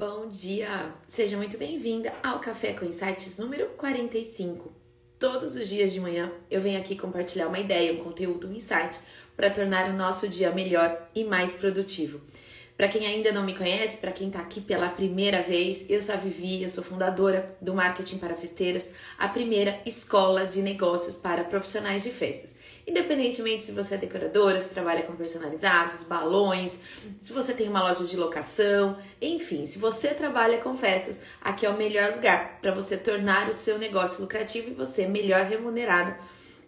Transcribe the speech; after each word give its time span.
Bom 0.00 0.28
dia! 0.28 0.94
Seja 1.08 1.36
muito 1.36 1.58
bem-vinda 1.58 2.10
ao 2.22 2.38
Café 2.38 2.72
com 2.72 2.86
Insights 2.86 3.36
número 3.36 3.66
45. 3.76 4.72
Todos 5.18 5.54
os 5.54 5.68
dias 5.68 5.92
de 5.92 6.00
manhã 6.00 6.32
eu 6.50 6.58
venho 6.58 6.80
aqui 6.80 6.96
compartilhar 6.96 7.48
uma 7.48 7.58
ideia, 7.58 7.92
um 7.92 8.02
conteúdo, 8.02 8.48
um 8.48 8.54
insight 8.54 8.98
para 9.36 9.50
tornar 9.50 9.90
o 9.90 9.92
nosso 9.92 10.26
dia 10.26 10.50
melhor 10.52 11.06
e 11.14 11.22
mais 11.22 11.52
produtivo. 11.52 12.18
Para 12.78 12.88
quem 12.88 13.06
ainda 13.06 13.30
não 13.30 13.44
me 13.44 13.54
conhece, 13.54 13.98
para 13.98 14.10
quem 14.10 14.28
está 14.28 14.40
aqui 14.40 14.62
pela 14.62 14.88
primeira 14.88 15.42
vez, 15.42 15.84
eu 15.86 16.00
sou 16.00 16.14
a 16.14 16.18
Vivi, 16.18 16.62
eu 16.62 16.70
sou 16.70 16.82
fundadora 16.82 17.54
do 17.60 17.74
Marketing 17.74 18.16
para 18.16 18.34
Festeiras, 18.34 18.88
a 19.18 19.28
primeira 19.28 19.82
escola 19.84 20.46
de 20.46 20.62
negócios 20.62 21.14
para 21.14 21.44
profissionais 21.44 22.02
de 22.02 22.10
festas. 22.10 22.54
Independentemente 22.86 23.64
se 23.64 23.72
você 23.72 23.94
é 23.94 23.98
decoradora, 23.98 24.60
se 24.60 24.70
trabalha 24.70 25.02
com 25.02 25.14
personalizados, 25.14 26.02
balões, 26.02 26.78
se 27.18 27.32
você 27.32 27.52
tem 27.52 27.68
uma 27.68 27.82
loja 27.82 28.04
de 28.04 28.16
locação, 28.16 28.98
enfim, 29.20 29.66
se 29.66 29.78
você 29.78 30.08
trabalha 30.08 30.58
com 30.58 30.76
festas, 30.76 31.16
aqui 31.40 31.66
é 31.66 31.70
o 31.70 31.76
melhor 31.76 32.14
lugar 32.14 32.58
para 32.60 32.72
você 32.72 32.96
tornar 32.96 33.48
o 33.48 33.54
seu 33.54 33.78
negócio 33.78 34.20
lucrativo 34.20 34.70
e 34.70 34.74
você 34.74 35.06
melhor 35.06 35.44
remunerado 35.44 36.14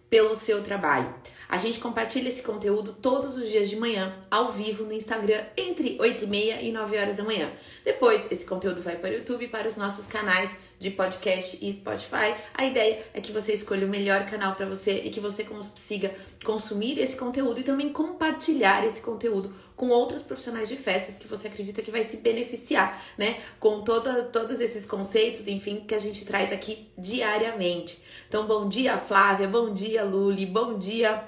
pelo 0.09 0.35
seu 0.35 0.63
trabalho. 0.63 1.13
A 1.49 1.57
gente 1.57 1.79
compartilha 1.79 2.29
esse 2.29 2.41
conteúdo 2.41 2.93
todos 2.93 3.37
os 3.37 3.49
dias 3.49 3.69
de 3.69 3.75
manhã, 3.75 4.15
ao 4.29 4.51
vivo 4.51 4.83
no 4.83 4.93
Instagram, 4.93 5.43
entre 5.57 5.97
8 5.99 6.23
e 6.23 6.27
meia 6.27 6.61
e 6.61 6.71
9 6.71 6.97
horas 6.97 7.17
da 7.17 7.23
manhã. 7.23 7.51
Depois, 7.83 8.25
esse 8.31 8.45
conteúdo 8.45 8.81
vai 8.81 8.95
para 8.95 9.11
o 9.11 9.13
YouTube 9.13 9.45
e 9.45 9.47
para 9.47 9.67
os 9.67 9.75
nossos 9.75 10.07
canais 10.07 10.49
de 10.79 10.91
podcast 10.91 11.57
e 11.61 11.71
Spotify. 11.71 12.35
A 12.53 12.65
ideia 12.65 13.03
é 13.13 13.21
que 13.21 13.31
você 13.31 13.53
escolha 13.53 13.85
o 13.85 13.89
melhor 13.89 14.25
canal 14.25 14.55
para 14.55 14.65
você 14.65 15.01
e 15.05 15.09
que 15.09 15.19
você 15.19 15.43
consiga 15.43 16.13
consumir 16.43 16.99
esse 16.99 17.15
conteúdo 17.15 17.59
e 17.59 17.63
também 17.63 17.91
compartilhar 17.91 18.85
esse 18.85 19.01
conteúdo 19.01 19.53
com 19.75 19.89
outros 19.89 20.21
profissionais 20.21 20.69
de 20.69 20.75
festas 20.75 21.17
que 21.17 21.27
você 21.27 21.47
acredita 21.47 21.81
que 21.81 21.91
vai 21.91 22.03
se 22.03 22.17
beneficiar, 22.17 23.01
né? 23.17 23.41
Com 23.59 23.81
toda, 23.81 24.23
todos 24.23 24.59
esses 24.59 24.85
conceitos, 24.85 25.47
enfim, 25.47 25.83
que 25.87 25.95
a 25.95 25.99
gente 25.99 26.25
traz 26.25 26.51
aqui 26.51 26.87
diariamente. 26.97 28.01
Então, 28.27 28.45
bom 28.45 28.67
dia, 28.67 28.97
Flávia, 28.97 29.47
bom 29.47 29.73
dia, 29.73 30.03
Luli, 30.03 30.45
bom 30.45 30.77
dia, 30.77 31.23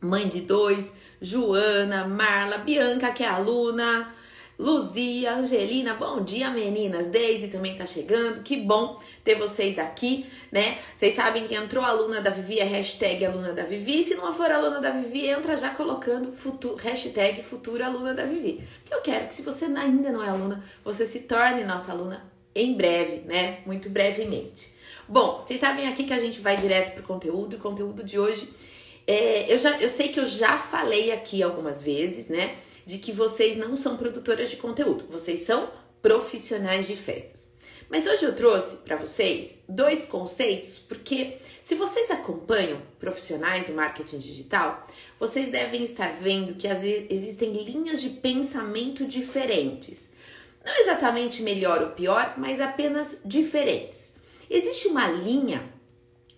mãe 0.00 0.28
de 0.28 0.42
dois, 0.42 0.92
Joana, 1.20 2.06
Marla, 2.06 2.58
Bianca, 2.58 3.12
que 3.12 3.22
é 3.22 3.28
aluna. 3.28 4.14
Luzia, 4.58 5.34
Angelina, 5.34 5.94
bom 5.94 6.22
dia 6.22 6.50
meninas. 6.50 7.06
Deise 7.06 7.48
também 7.48 7.74
tá 7.74 7.86
chegando, 7.86 8.42
que 8.42 8.56
bom 8.56 8.98
ter 9.24 9.36
vocês 9.36 9.78
aqui, 9.78 10.26
né? 10.50 10.78
Vocês 10.96 11.14
sabem 11.14 11.46
que 11.46 11.54
entrou 11.54 11.84
aluna 11.84 12.20
da 12.20 12.30
Vivi, 12.30 12.60
é 12.60 12.64
hashtag 12.64 13.24
aluna 13.24 13.52
da 13.52 13.64
Vivi. 13.64 14.04
Se 14.04 14.14
não 14.14 14.32
for 14.34 14.50
aluna 14.50 14.80
da 14.80 14.90
Vivi, 14.90 15.26
entra 15.26 15.56
já 15.56 15.70
colocando 15.70 16.32
futuro, 16.32 16.76
hashtag 16.76 17.42
futura 17.42 17.86
aluna 17.86 18.12
da 18.12 18.24
Vivi. 18.24 18.62
Eu 18.90 19.00
quero 19.00 19.26
que 19.26 19.34
se 19.34 19.42
você 19.42 19.64
ainda 19.64 20.10
não 20.10 20.22
é 20.22 20.28
aluna, 20.28 20.62
você 20.84 21.06
se 21.06 21.20
torne 21.20 21.64
nossa 21.64 21.90
aluna 21.92 22.30
em 22.54 22.74
breve, 22.74 23.22
né? 23.24 23.60
Muito 23.64 23.88
brevemente. 23.88 24.74
Bom, 25.08 25.44
vocês 25.46 25.60
sabem 25.60 25.88
aqui 25.88 26.04
que 26.04 26.12
a 26.12 26.20
gente 26.20 26.40
vai 26.40 26.56
direto 26.56 26.94
pro 26.94 27.02
conteúdo. 27.02 27.56
O 27.56 27.58
conteúdo 27.58 28.04
de 28.04 28.18
hoje, 28.18 28.48
é, 29.06 29.52
eu, 29.52 29.58
já, 29.58 29.80
eu 29.80 29.88
sei 29.88 30.08
que 30.08 30.20
eu 30.20 30.26
já 30.26 30.58
falei 30.58 31.10
aqui 31.10 31.42
algumas 31.42 31.82
vezes, 31.82 32.28
né? 32.28 32.56
De 32.86 32.98
que 32.98 33.12
vocês 33.12 33.56
não 33.56 33.76
são 33.76 33.96
produtoras 33.96 34.50
de 34.50 34.56
conteúdo, 34.56 35.06
vocês 35.10 35.40
são 35.40 35.70
profissionais 36.00 36.86
de 36.86 36.96
festas. 36.96 37.42
Mas 37.88 38.06
hoje 38.06 38.24
eu 38.24 38.34
trouxe 38.34 38.76
para 38.76 38.96
vocês 38.96 39.54
dois 39.68 40.06
conceitos, 40.06 40.78
porque 40.78 41.36
se 41.62 41.74
vocês 41.74 42.10
acompanham 42.10 42.80
profissionais 42.98 43.66
do 43.66 43.74
marketing 43.74 44.18
digital, 44.18 44.86
vocês 45.20 45.50
devem 45.50 45.84
estar 45.84 46.08
vendo 46.16 46.54
que 46.54 46.66
existem 46.66 47.52
linhas 47.52 48.00
de 48.00 48.08
pensamento 48.08 49.06
diferentes. 49.06 50.08
Não 50.64 50.74
exatamente 50.80 51.42
melhor 51.42 51.82
ou 51.82 51.90
pior, 51.90 52.34
mas 52.38 52.60
apenas 52.60 53.18
diferentes. 53.24 54.12
Existe 54.48 54.88
uma 54.88 55.08
linha 55.10 55.70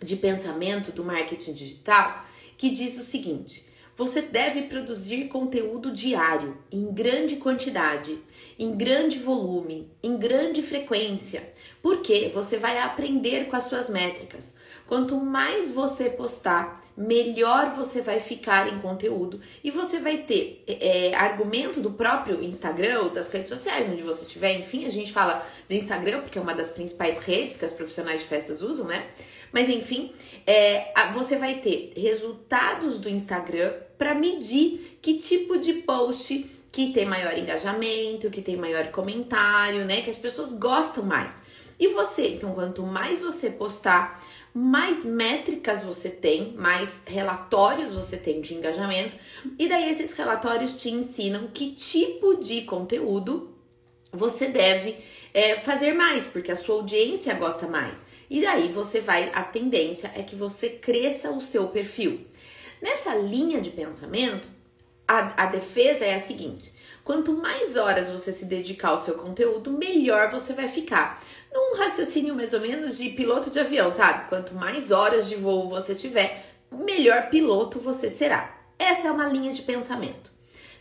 de 0.02 0.16
pensamento 0.16 0.90
do 0.92 1.04
marketing 1.04 1.52
digital 1.52 2.26
que 2.58 2.70
diz 2.70 2.98
o 2.98 3.04
seguinte: 3.04 3.64
você 3.96 4.22
deve 4.22 4.62
produzir 4.62 5.28
conteúdo 5.28 5.92
diário, 5.92 6.56
em 6.70 6.92
grande 6.92 7.36
quantidade, 7.36 8.18
em 8.58 8.76
grande 8.76 9.18
volume, 9.18 9.90
em 10.02 10.16
grande 10.16 10.62
frequência, 10.62 11.50
porque 11.80 12.30
você 12.34 12.56
vai 12.56 12.78
aprender 12.78 13.46
com 13.46 13.56
as 13.56 13.64
suas 13.64 13.88
métricas. 13.88 14.54
Quanto 14.86 15.16
mais 15.16 15.70
você 15.70 16.10
postar, 16.10 16.83
melhor 16.96 17.74
você 17.74 18.00
vai 18.00 18.20
ficar 18.20 18.72
em 18.72 18.78
conteúdo 18.78 19.40
e 19.62 19.70
você 19.70 19.98
vai 19.98 20.18
ter 20.18 20.62
é, 20.66 21.12
argumento 21.14 21.80
do 21.80 21.90
próprio 21.90 22.42
Instagram 22.42 23.00
ou 23.00 23.10
das 23.10 23.28
redes 23.28 23.48
sociais, 23.48 23.88
onde 23.90 24.02
você 24.02 24.24
estiver. 24.24 24.58
Enfim, 24.58 24.86
a 24.86 24.90
gente 24.90 25.12
fala 25.12 25.44
de 25.68 25.76
Instagram 25.76 26.20
porque 26.20 26.38
é 26.38 26.40
uma 26.40 26.54
das 26.54 26.70
principais 26.70 27.18
redes 27.18 27.56
que 27.56 27.64
as 27.64 27.72
profissionais 27.72 28.20
de 28.20 28.26
festas 28.28 28.62
usam, 28.62 28.86
né? 28.86 29.06
Mas 29.52 29.68
enfim, 29.68 30.12
é, 30.46 30.92
você 31.12 31.36
vai 31.36 31.54
ter 31.54 31.92
resultados 31.96 32.98
do 32.98 33.08
Instagram 33.08 33.72
para 33.96 34.14
medir 34.14 34.98
que 35.00 35.14
tipo 35.14 35.58
de 35.58 35.74
post 35.74 36.50
que 36.70 36.92
tem 36.92 37.06
maior 37.06 37.38
engajamento, 37.38 38.30
que 38.30 38.42
tem 38.42 38.56
maior 38.56 38.88
comentário, 38.90 39.84
né? 39.84 40.02
Que 40.02 40.10
as 40.10 40.16
pessoas 40.16 40.52
gostam 40.52 41.04
mais. 41.04 41.40
E 41.78 41.88
você, 41.88 42.28
então, 42.28 42.52
quanto 42.52 42.82
mais 42.82 43.20
você 43.20 43.50
postar, 43.50 44.24
mais 44.54 45.04
métricas 45.04 45.82
você 45.82 46.08
tem, 46.08 46.52
mais 46.52 47.00
relatórios 47.04 47.92
você 47.92 48.16
tem 48.16 48.40
de 48.40 48.54
engajamento, 48.54 49.16
e 49.58 49.68
daí 49.68 49.90
esses 49.90 50.12
relatórios 50.12 50.80
te 50.80 50.90
ensinam 50.90 51.48
que 51.52 51.72
tipo 51.72 52.36
de 52.36 52.62
conteúdo 52.62 53.52
você 54.12 54.46
deve 54.46 54.96
é, 55.34 55.56
fazer 55.56 55.92
mais, 55.92 56.24
porque 56.24 56.52
a 56.52 56.56
sua 56.56 56.76
audiência 56.76 57.34
gosta 57.34 57.66
mais. 57.66 58.06
E 58.30 58.40
daí 58.40 58.68
você 58.68 59.00
vai, 59.00 59.30
a 59.34 59.42
tendência 59.42 60.12
é 60.14 60.22
que 60.22 60.36
você 60.36 60.70
cresça 60.70 61.30
o 61.32 61.40
seu 61.40 61.68
perfil. 61.68 62.20
Nessa 62.80 63.14
linha 63.16 63.60
de 63.60 63.70
pensamento, 63.70 64.46
a, 65.06 65.44
a 65.44 65.46
defesa 65.46 66.04
é 66.04 66.14
a 66.14 66.20
seguinte: 66.20 66.72
quanto 67.02 67.32
mais 67.32 67.76
horas 67.76 68.08
você 68.08 68.32
se 68.32 68.44
dedicar 68.44 68.90
ao 68.90 69.02
seu 69.02 69.14
conteúdo, 69.14 69.72
melhor 69.72 70.30
você 70.30 70.52
vai 70.52 70.68
ficar. 70.68 71.22
Num 71.54 71.76
raciocínio 71.78 72.34
mais 72.34 72.52
ou 72.52 72.60
menos 72.60 72.98
de 72.98 73.10
piloto 73.10 73.48
de 73.48 73.60
avião, 73.60 73.94
sabe? 73.94 74.28
Quanto 74.28 74.54
mais 74.54 74.90
horas 74.90 75.28
de 75.28 75.36
voo 75.36 75.68
você 75.68 75.94
tiver, 75.94 76.52
melhor 76.72 77.30
piloto 77.30 77.78
você 77.78 78.10
será. 78.10 78.52
Essa 78.76 79.06
é 79.06 79.10
uma 79.12 79.28
linha 79.28 79.52
de 79.52 79.62
pensamento. 79.62 80.32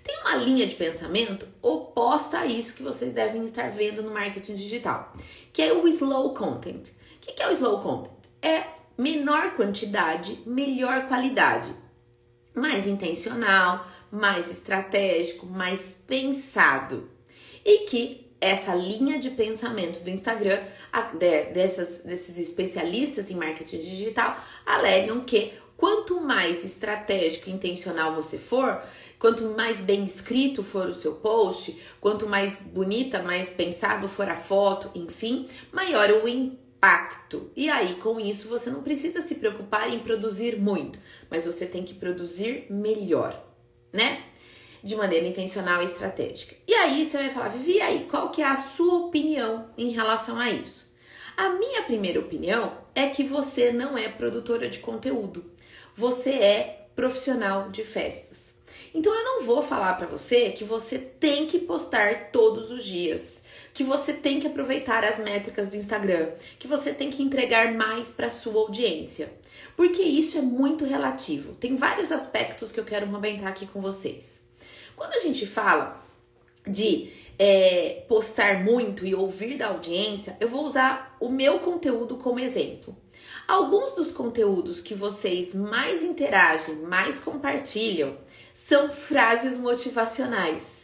Tem 0.04 0.20
uma 0.22 0.36
linha 0.36 0.66
de 0.66 0.76
pensamento 0.76 1.48
oposta 1.62 2.40
a 2.40 2.46
isso 2.46 2.74
que 2.74 2.84
vocês 2.84 3.14
devem 3.14 3.46
estar 3.46 3.70
vendo 3.70 4.02
no 4.02 4.12
marketing 4.12 4.56
digital, 4.56 5.14
que 5.54 5.62
é 5.62 5.72
o 5.72 5.88
slow 5.88 6.34
content. 6.34 6.90
O 7.16 7.20
que 7.20 7.42
é 7.42 7.48
o 7.48 7.54
slow 7.54 7.80
content? 7.82 8.12
É 8.42 8.64
menor 8.98 9.56
quantidade, 9.56 10.40
melhor 10.46 11.08
qualidade. 11.08 11.70
Mais 12.54 12.86
intencional, 12.86 13.88
mais 14.12 14.52
estratégico, 14.52 15.46
mais 15.48 15.96
pensado. 16.06 17.10
E 17.64 17.86
que 17.86 18.23
essa 18.44 18.76
linha 18.76 19.20
de 19.20 19.30
pensamento 19.30 20.04
do 20.04 20.10
Instagram, 20.10 20.62
dessas, 21.54 22.00
desses 22.00 22.38
especialistas 22.38 23.32
em 23.32 23.36
marketing 23.36 23.80
digital, 23.80 24.38
alegam 24.66 25.22
que 25.22 25.54
quanto 25.78 26.20
mais 26.22 26.64
estratégico 26.64 27.50
e 27.50 27.54
intencional 27.54 28.14
você 28.14 28.38
for, 28.38 28.82
quanto 29.18 29.44
mais 29.50 29.80
bem 29.80 30.06
escrito 30.06 30.64
for 30.64 30.88
o 30.88 30.94
seu 30.94 31.14
post, 31.14 31.80
quanto 32.00 32.28
mais 32.28 32.62
bonita, 32.62 33.24
mais 33.24 33.50
pensado 33.50 34.08
for 34.08 34.30
a 34.30 34.36
foto, 34.36 34.92
enfim, 34.94 35.48
maior 35.72 36.10
o 36.10 36.28
impacto 36.28 36.64
impacto. 36.84 37.50
E 37.56 37.70
aí, 37.70 37.96
com 37.96 38.20
isso, 38.20 38.50
você 38.50 38.70
não 38.70 38.84
precisa 38.84 39.22
se 39.22 39.36
preocupar 39.36 39.90
em 39.90 40.00
produzir 40.00 40.58
muito, 40.58 41.00
mas 41.32 41.46
você 41.46 41.66
tem 41.66 41.84
que 41.84 41.94
produzir 41.94 42.66
melhor, 42.70 43.42
né? 43.94 44.22
De 44.84 44.96
maneira 44.96 45.26
intencional 45.26 45.82
e 45.82 45.86
estratégica. 45.86 46.56
E 46.68 46.74
aí 46.74 47.06
você 47.06 47.18
vai 47.18 47.30
falar, 47.30 47.48
Vivi, 47.48 47.80
aí, 47.82 48.06
qual 48.10 48.30
que 48.30 48.42
é 48.42 48.46
a 48.46 48.56
sua 48.56 49.06
opinião 49.06 49.70
em 49.78 49.92
relação 49.92 50.38
a 50.38 50.50
isso? 50.50 50.94
A 51.38 51.50
minha 51.50 51.84
primeira 51.84 52.20
opinião 52.20 52.78
é 52.94 53.08
que 53.08 53.24
você 53.24 53.72
não 53.72 53.98
é 53.98 54.10
produtora 54.10 54.70
de 54.70 54.80
conteúdo. 54.80 55.46
Você 55.96 56.32
é 56.32 56.88
profissional 56.96 57.70
de 57.70 57.84
festas. 57.84 58.54
Então 58.94 59.16
eu 59.16 59.24
não 59.24 59.44
vou 59.44 59.64
falar 59.64 59.94
para 59.94 60.06
você 60.06 60.52
que 60.52 60.64
você 60.64 61.00
tem 61.00 61.48
que 61.48 61.60
postar 61.60 62.30
todos 62.32 62.72
os 62.72 62.84
dias 62.84 63.44
que 63.74 63.84
você 63.84 64.14
tem 64.14 64.40
que 64.40 64.48
aproveitar 64.48 65.04
as 65.04 65.18
métricas 65.18 65.68
do 65.68 65.76
Instagram, 65.76 66.30
que 66.60 66.68
você 66.68 66.94
tem 66.94 67.10
que 67.10 67.24
entregar 67.24 67.74
mais 67.74 68.10
para 68.10 68.30
sua 68.30 68.62
audiência. 68.62 69.34
Porque 69.76 70.02
isso 70.02 70.38
é 70.38 70.42
muito 70.42 70.86
relativo. 70.86 71.54
Tem 71.56 71.76
vários 71.76 72.12
aspectos 72.12 72.72
que 72.72 72.80
eu 72.80 72.86
quero 72.86 73.08
comentar 73.08 73.50
aqui 73.50 73.66
com 73.66 73.82
vocês. 73.82 74.43
Quando 74.96 75.14
a 75.14 75.20
gente 75.20 75.46
fala 75.46 76.04
de 76.66 77.10
é, 77.38 78.04
postar 78.08 78.64
muito 78.64 79.06
e 79.06 79.16
ouvir 79.16 79.58
da 79.58 79.68
audiência, 79.68 80.38
eu 80.40 80.48
vou 80.48 80.66
usar 80.66 81.16
o 81.20 81.30
meu 81.30 81.60
conteúdo 81.60 82.18
como 82.18 82.40
exemplo. 82.40 82.96
Alguns 83.48 83.94
dos 83.94 84.12
conteúdos 84.12 84.80
que 84.80 84.94
vocês 84.94 85.54
mais 85.54 86.04
interagem, 86.04 86.76
mais 86.78 87.20
compartilham, 87.20 88.18
são 88.54 88.92
frases 88.92 89.58
motivacionais. 89.58 90.84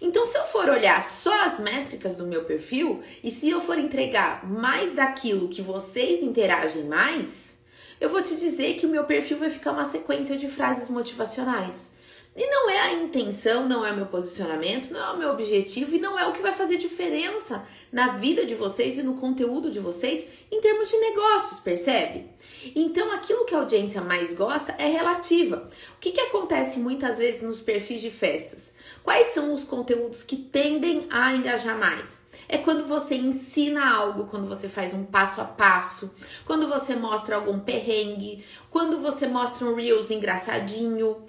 Então, 0.00 0.26
se 0.26 0.38
eu 0.38 0.44
for 0.44 0.68
olhar 0.68 1.02
só 1.06 1.44
as 1.44 1.58
métricas 1.58 2.16
do 2.16 2.26
meu 2.26 2.44
perfil 2.44 3.02
e 3.22 3.30
se 3.30 3.50
eu 3.50 3.60
for 3.60 3.78
entregar 3.78 4.48
mais 4.48 4.94
daquilo 4.94 5.48
que 5.48 5.60
vocês 5.60 6.22
interagem 6.22 6.84
mais, 6.84 7.54
eu 8.00 8.08
vou 8.08 8.22
te 8.22 8.34
dizer 8.36 8.78
que 8.78 8.86
o 8.86 8.88
meu 8.88 9.04
perfil 9.04 9.36
vai 9.36 9.50
ficar 9.50 9.72
uma 9.72 9.84
sequência 9.84 10.38
de 10.38 10.48
frases 10.48 10.88
motivacionais. 10.88 11.89
E 12.36 12.46
não 12.46 12.70
é 12.70 12.80
a 12.80 12.92
intenção, 12.92 13.68
não 13.68 13.84
é 13.84 13.90
o 13.90 13.96
meu 13.96 14.06
posicionamento, 14.06 14.92
não 14.92 15.00
é 15.00 15.10
o 15.10 15.18
meu 15.18 15.30
objetivo 15.30 15.96
e 15.96 16.00
não 16.00 16.18
é 16.18 16.26
o 16.26 16.32
que 16.32 16.42
vai 16.42 16.52
fazer 16.52 16.76
diferença 16.76 17.66
na 17.92 18.18
vida 18.18 18.46
de 18.46 18.54
vocês 18.54 18.96
e 18.98 19.02
no 19.02 19.14
conteúdo 19.14 19.70
de 19.70 19.80
vocês 19.80 20.24
em 20.50 20.60
termos 20.60 20.88
de 20.88 20.96
negócios, 20.96 21.60
percebe? 21.60 22.26
Então, 22.74 23.12
aquilo 23.12 23.44
que 23.44 23.54
a 23.54 23.58
audiência 23.58 24.00
mais 24.00 24.32
gosta 24.32 24.74
é 24.78 24.86
relativa. 24.86 25.68
O 25.96 26.00
que, 26.00 26.12
que 26.12 26.20
acontece 26.20 26.78
muitas 26.78 27.18
vezes 27.18 27.42
nos 27.42 27.60
perfis 27.60 28.00
de 28.00 28.10
festas? 28.10 28.72
Quais 29.02 29.28
são 29.28 29.52
os 29.52 29.64
conteúdos 29.64 30.22
que 30.22 30.36
tendem 30.36 31.06
a 31.10 31.32
engajar 31.32 31.78
mais? 31.78 32.20
É 32.48 32.58
quando 32.58 32.84
você 32.84 33.14
ensina 33.14 33.94
algo, 33.94 34.26
quando 34.26 34.48
você 34.48 34.68
faz 34.68 34.92
um 34.92 35.04
passo 35.04 35.40
a 35.40 35.44
passo, 35.44 36.10
quando 36.44 36.68
você 36.68 36.96
mostra 36.96 37.36
algum 37.36 37.60
perrengue, 37.60 38.44
quando 38.70 38.98
você 38.98 39.28
mostra 39.28 39.68
um 39.68 39.76
Reels 39.76 40.10
engraçadinho. 40.10 41.24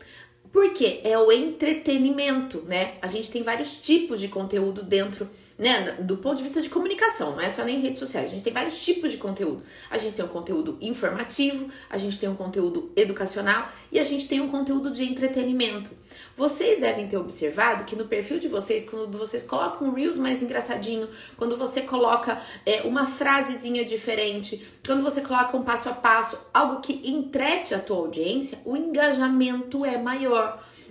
Porque 0.52 1.00
é 1.04 1.18
o 1.18 1.32
entretenimento, 1.32 2.62
né? 2.68 2.96
A 3.02 3.08
gente 3.08 3.32
tem 3.32 3.42
vários 3.42 3.78
tipos 3.78 4.20
de 4.20 4.28
conteúdo 4.28 4.84
dentro 4.84 5.30
né, 5.62 5.96
do 6.00 6.18
ponto 6.18 6.38
de 6.38 6.44
vista 6.44 6.60
de 6.60 6.68
comunicação, 6.68 7.34
não 7.34 7.42
é 7.42 7.48
só 7.48 7.64
nem 7.64 7.80
redes 7.80 8.00
sociais. 8.00 8.26
A 8.26 8.30
gente 8.32 8.42
tem 8.42 8.52
vários 8.52 8.84
tipos 8.84 9.12
de 9.12 9.20
conteúdo. 9.20 9.62
A 9.92 9.98
gente 10.00 10.16
tem 10.16 10.26
um 10.26 10.28
conteúdo 10.28 10.76
informativo, 10.82 11.70
a 11.88 12.00
gente 12.00 12.18
tem 12.18 12.28
um 12.28 12.36
conteúdo 12.36 12.92
educacional 12.96 13.70
e 13.92 14.00
a 14.00 14.04
gente 14.04 14.28
tem 14.28 14.42
um 14.42 14.48
conteúdo 14.48 14.90
de 14.90 15.04
entretenimento. 15.04 15.92
Vocês 16.36 16.80
devem 16.80 17.08
ter 17.08 17.18
observado 17.18 17.84
que 17.84 17.96
no 17.96 18.06
perfil 18.06 18.40
de 18.40 18.48
vocês, 18.48 18.90
quando 18.90 19.16
vocês 19.16 19.44
colocam 19.44 19.88
um 19.88 19.94
Reels 19.94 20.18
mais 20.18 20.42
engraçadinho, 20.42 21.08
quando 21.38 21.56
você 21.56 21.82
coloca 21.82 22.42
é, 22.66 22.82
uma 22.82 23.06
frasezinha 23.06 23.86
diferente, 23.86 24.66
quando 24.84 25.04
você 25.04 25.22
coloca 25.22 25.56
um 25.56 25.64
passo 25.64 25.90
a 25.90 25.94
passo, 25.94 26.40
algo 26.52 26.82
que 26.82 27.08
entrete 27.08 27.76
a 27.76 27.80
tua 27.80 27.98
audiência, 27.98 28.58
o 28.66 28.76
engajamento 28.76 29.86
é 29.86 29.96
maior. 29.96 30.41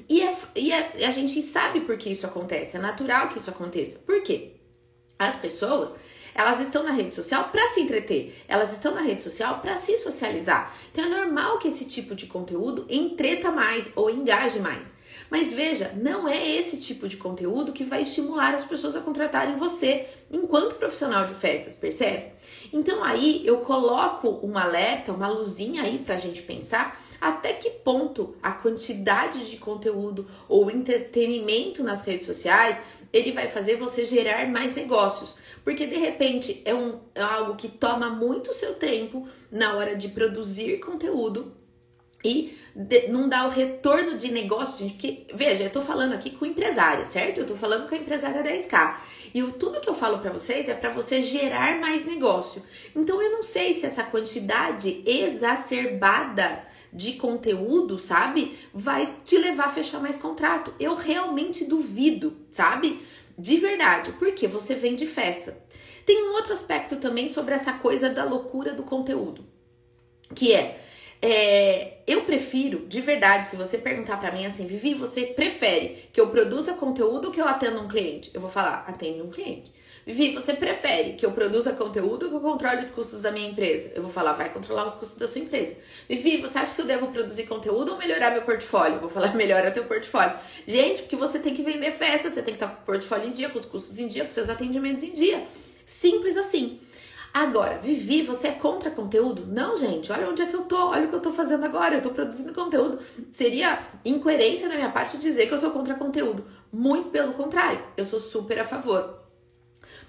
E, 0.08 0.22
é, 0.22 0.36
e 0.54 0.72
é, 0.72 1.06
a 1.06 1.10
gente 1.10 1.40
sabe 1.42 1.80
por 1.80 1.96
que 1.96 2.10
isso 2.10 2.26
acontece, 2.26 2.76
é 2.76 2.80
natural 2.80 3.28
que 3.28 3.38
isso 3.38 3.50
aconteça. 3.50 3.98
Por 3.98 4.22
quê? 4.22 4.52
As 5.18 5.36
pessoas, 5.36 5.92
elas 6.34 6.60
estão 6.60 6.82
na 6.82 6.92
rede 6.92 7.14
social 7.14 7.48
para 7.50 7.68
se 7.68 7.80
entreter, 7.80 8.42
elas 8.48 8.72
estão 8.72 8.94
na 8.94 9.02
rede 9.02 9.22
social 9.22 9.58
para 9.60 9.76
se 9.76 9.98
socializar. 9.98 10.74
Então 10.90 11.04
é 11.04 11.08
normal 11.08 11.58
que 11.58 11.68
esse 11.68 11.84
tipo 11.84 12.14
de 12.14 12.26
conteúdo 12.26 12.86
entreta 12.88 13.50
mais 13.50 13.86
ou 13.94 14.10
engaje 14.10 14.58
mais. 14.58 14.98
Mas 15.28 15.52
veja, 15.52 15.92
não 15.96 16.28
é 16.28 16.56
esse 16.56 16.76
tipo 16.76 17.08
de 17.08 17.16
conteúdo 17.16 17.72
que 17.72 17.84
vai 17.84 18.02
estimular 18.02 18.54
as 18.54 18.64
pessoas 18.64 18.96
a 18.96 19.00
contratarem 19.00 19.56
você 19.56 20.08
enquanto 20.30 20.76
profissional 20.76 21.26
de 21.26 21.34
festas, 21.34 21.76
percebe? 21.76 22.32
Então 22.72 23.02
aí 23.04 23.42
eu 23.44 23.58
coloco 23.58 24.40
um 24.42 24.56
alerta, 24.56 25.12
uma 25.12 25.28
luzinha 25.28 25.82
aí 25.82 25.98
pra 25.98 26.16
gente 26.16 26.42
pensar 26.42 27.00
até 27.20 27.52
que 27.52 27.70
ponto 27.70 28.34
a 28.42 28.52
quantidade 28.52 29.50
de 29.50 29.56
conteúdo 29.58 30.26
ou 30.48 30.70
entretenimento 30.70 31.82
nas 31.82 32.02
redes 32.02 32.26
sociais 32.26 32.78
ele 33.12 33.32
vai 33.32 33.48
fazer 33.48 33.76
você 33.76 34.04
gerar 34.04 34.48
mais 34.48 34.74
negócios. 34.74 35.34
Porque 35.64 35.86
de 35.86 35.96
repente 35.96 36.62
é, 36.64 36.74
um, 36.74 37.00
é 37.14 37.20
algo 37.20 37.56
que 37.56 37.68
toma 37.68 38.08
muito 38.08 38.54
seu 38.54 38.74
tempo 38.74 39.28
na 39.50 39.74
hora 39.74 39.96
de 39.96 40.08
produzir 40.08 40.78
conteúdo 40.78 41.52
e 42.24 42.56
de, 42.74 43.08
não 43.08 43.28
dá 43.28 43.46
o 43.46 43.50
retorno 43.50 44.16
de 44.16 44.30
negócio, 44.30 44.78
gente. 44.78 44.92
Porque, 44.92 45.26
veja, 45.34 45.64
eu 45.64 45.70
tô 45.70 45.80
falando 45.80 46.14
aqui 46.14 46.30
com 46.30 46.46
empresária, 46.46 47.06
certo? 47.06 47.38
Eu 47.38 47.46
tô 47.46 47.56
falando 47.56 47.88
com 47.88 47.94
a 47.94 47.98
empresária 47.98 48.42
10K. 48.42 48.96
E 49.32 49.42
o, 49.42 49.52
tudo 49.52 49.80
que 49.80 49.88
eu 49.88 49.94
falo 49.94 50.18
para 50.18 50.30
vocês 50.30 50.68
é 50.68 50.74
para 50.74 50.90
você 50.90 51.20
gerar 51.20 51.80
mais 51.80 52.04
negócio. 52.04 52.62
Então 52.94 53.20
eu 53.22 53.30
não 53.32 53.42
sei 53.42 53.74
se 53.74 53.86
essa 53.86 54.02
quantidade 54.02 55.02
exacerbada 55.06 56.69
de 56.92 57.14
conteúdo, 57.14 57.98
sabe? 57.98 58.58
Vai 58.72 59.16
te 59.24 59.38
levar 59.38 59.66
a 59.66 59.72
fechar 59.72 60.00
mais 60.00 60.16
contrato. 60.16 60.74
Eu 60.78 60.94
realmente 60.94 61.64
duvido, 61.64 62.36
sabe? 62.50 63.00
De 63.38 63.56
verdade, 63.56 64.12
porque 64.18 64.46
você 64.46 64.74
vem 64.74 64.96
de 64.96 65.06
festa. 65.06 65.56
Tem 66.04 66.28
um 66.28 66.34
outro 66.34 66.52
aspecto 66.52 66.96
também 66.96 67.28
sobre 67.28 67.54
essa 67.54 67.72
coisa 67.74 68.10
da 68.10 68.24
loucura 68.24 68.72
do 68.72 68.82
conteúdo, 68.82 69.44
que 70.34 70.52
é, 70.52 70.80
é 71.22 71.98
eu 72.06 72.22
prefiro, 72.22 72.86
de 72.86 73.00
verdade, 73.00 73.46
se 73.46 73.56
você 73.56 73.78
perguntar 73.78 74.18
para 74.18 74.32
mim 74.32 74.44
assim, 74.44 74.66
Vivi, 74.66 74.94
você 74.94 75.26
prefere 75.26 76.08
que 76.12 76.20
eu 76.20 76.28
produza 76.30 76.74
conteúdo 76.74 77.26
ou 77.26 77.30
que 77.30 77.40
eu 77.40 77.46
atenda 77.46 77.78
um 77.80 77.88
cliente? 77.88 78.30
Eu 78.34 78.40
vou 78.40 78.50
falar, 78.50 78.84
atende 78.88 79.22
um 79.22 79.30
cliente. 79.30 79.72
Vivi, 80.10 80.34
você 80.34 80.54
prefere 80.54 81.12
que 81.12 81.24
eu 81.24 81.30
produza 81.30 81.72
conteúdo 81.72 82.24
ou 82.24 82.30
que 82.30 82.36
eu 82.36 82.40
controle 82.40 82.82
os 82.82 82.90
custos 82.90 83.22
da 83.22 83.30
minha 83.30 83.48
empresa? 83.48 83.92
Eu 83.94 84.02
vou 84.02 84.10
falar, 84.10 84.32
vai 84.32 84.52
controlar 84.52 84.84
os 84.86 84.94
custos 84.94 85.16
da 85.16 85.28
sua 85.28 85.40
empresa. 85.40 85.76
Vivi, 86.08 86.38
você 86.38 86.58
acha 86.58 86.74
que 86.74 86.80
eu 86.80 86.86
devo 86.86 87.06
produzir 87.12 87.46
conteúdo 87.46 87.92
ou 87.92 87.98
melhorar 87.98 88.32
meu 88.32 88.42
portfólio? 88.42 88.96
Eu 88.96 89.00
vou 89.00 89.08
falar, 89.08 89.34
melhora 89.36 89.70
teu 89.70 89.84
portfólio. 89.84 90.36
Gente, 90.66 91.02
porque 91.02 91.14
você 91.14 91.38
tem 91.38 91.54
que 91.54 91.62
vender 91.62 91.92
festa, 91.92 92.28
você 92.28 92.42
tem 92.42 92.56
que 92.56 92.62
estar 92.62 92.74
com 92.74 92.82
o 92.82 92.86
portfólio 92.86 93.28
em 93.28 93.32
dia, 93.32 93.48
com 93.50 93.58
os 93.58 93.64
custos 93.64 94.00
em 94.00 94.08
dia, 94.08 94.24
com 94.24 94.32
seus 94.32 94.50
atendimentos 94.50 95.04
em 95.04 95.12
dia. 95.12 95.46
Simples 95.86 96.36
assim. 96.36 96.80
Agora, 97.32 97.78
Vivi, 97.78 98.22
você 98.22 98.48
é 98.48 98.52
contra 98.52 98.90
conteúdo? 98.90 99.46
Não, 99.46 99.76
gente, 99.76 100.10
olha 100.10 100.28
onde 100.28 100.42
é 100.42 100.46
que 100.46 100.56
eu 100.56 100.62
tô, 100.62 100.88
olha 100.88 101.06
o 101.06 101.08
que 101.08 101.14
eu 101.14 101.20
tô 101.20 101.32
fazendo 101.32 101.64
agora, 101.64 101.94
eu 101.94 102.02
tô 102.02 102.10
produzindo 102.10 102.52
conteúdo. 102.52 102.98
Seria 103.32 103.78
incoerência 104.04 104.68
da 104.68 104.74
minha 104.74 104.90
parte 104.90 105.16
dizer 105.18 105.46
que 105.46 105.54
eu 105.54 105.58
sou 105.58 105.70
contra 105.70 105.94
conteúdo. 105.94 106.44
Muito 106.72 107.10
pelo 107.10 107.34
contrário, 107.34 107.80
eu 107.96 108.04
sou 108.04 108.18
super 108.18 108.58
a 108.58 108.64
favor. 108.64 109.19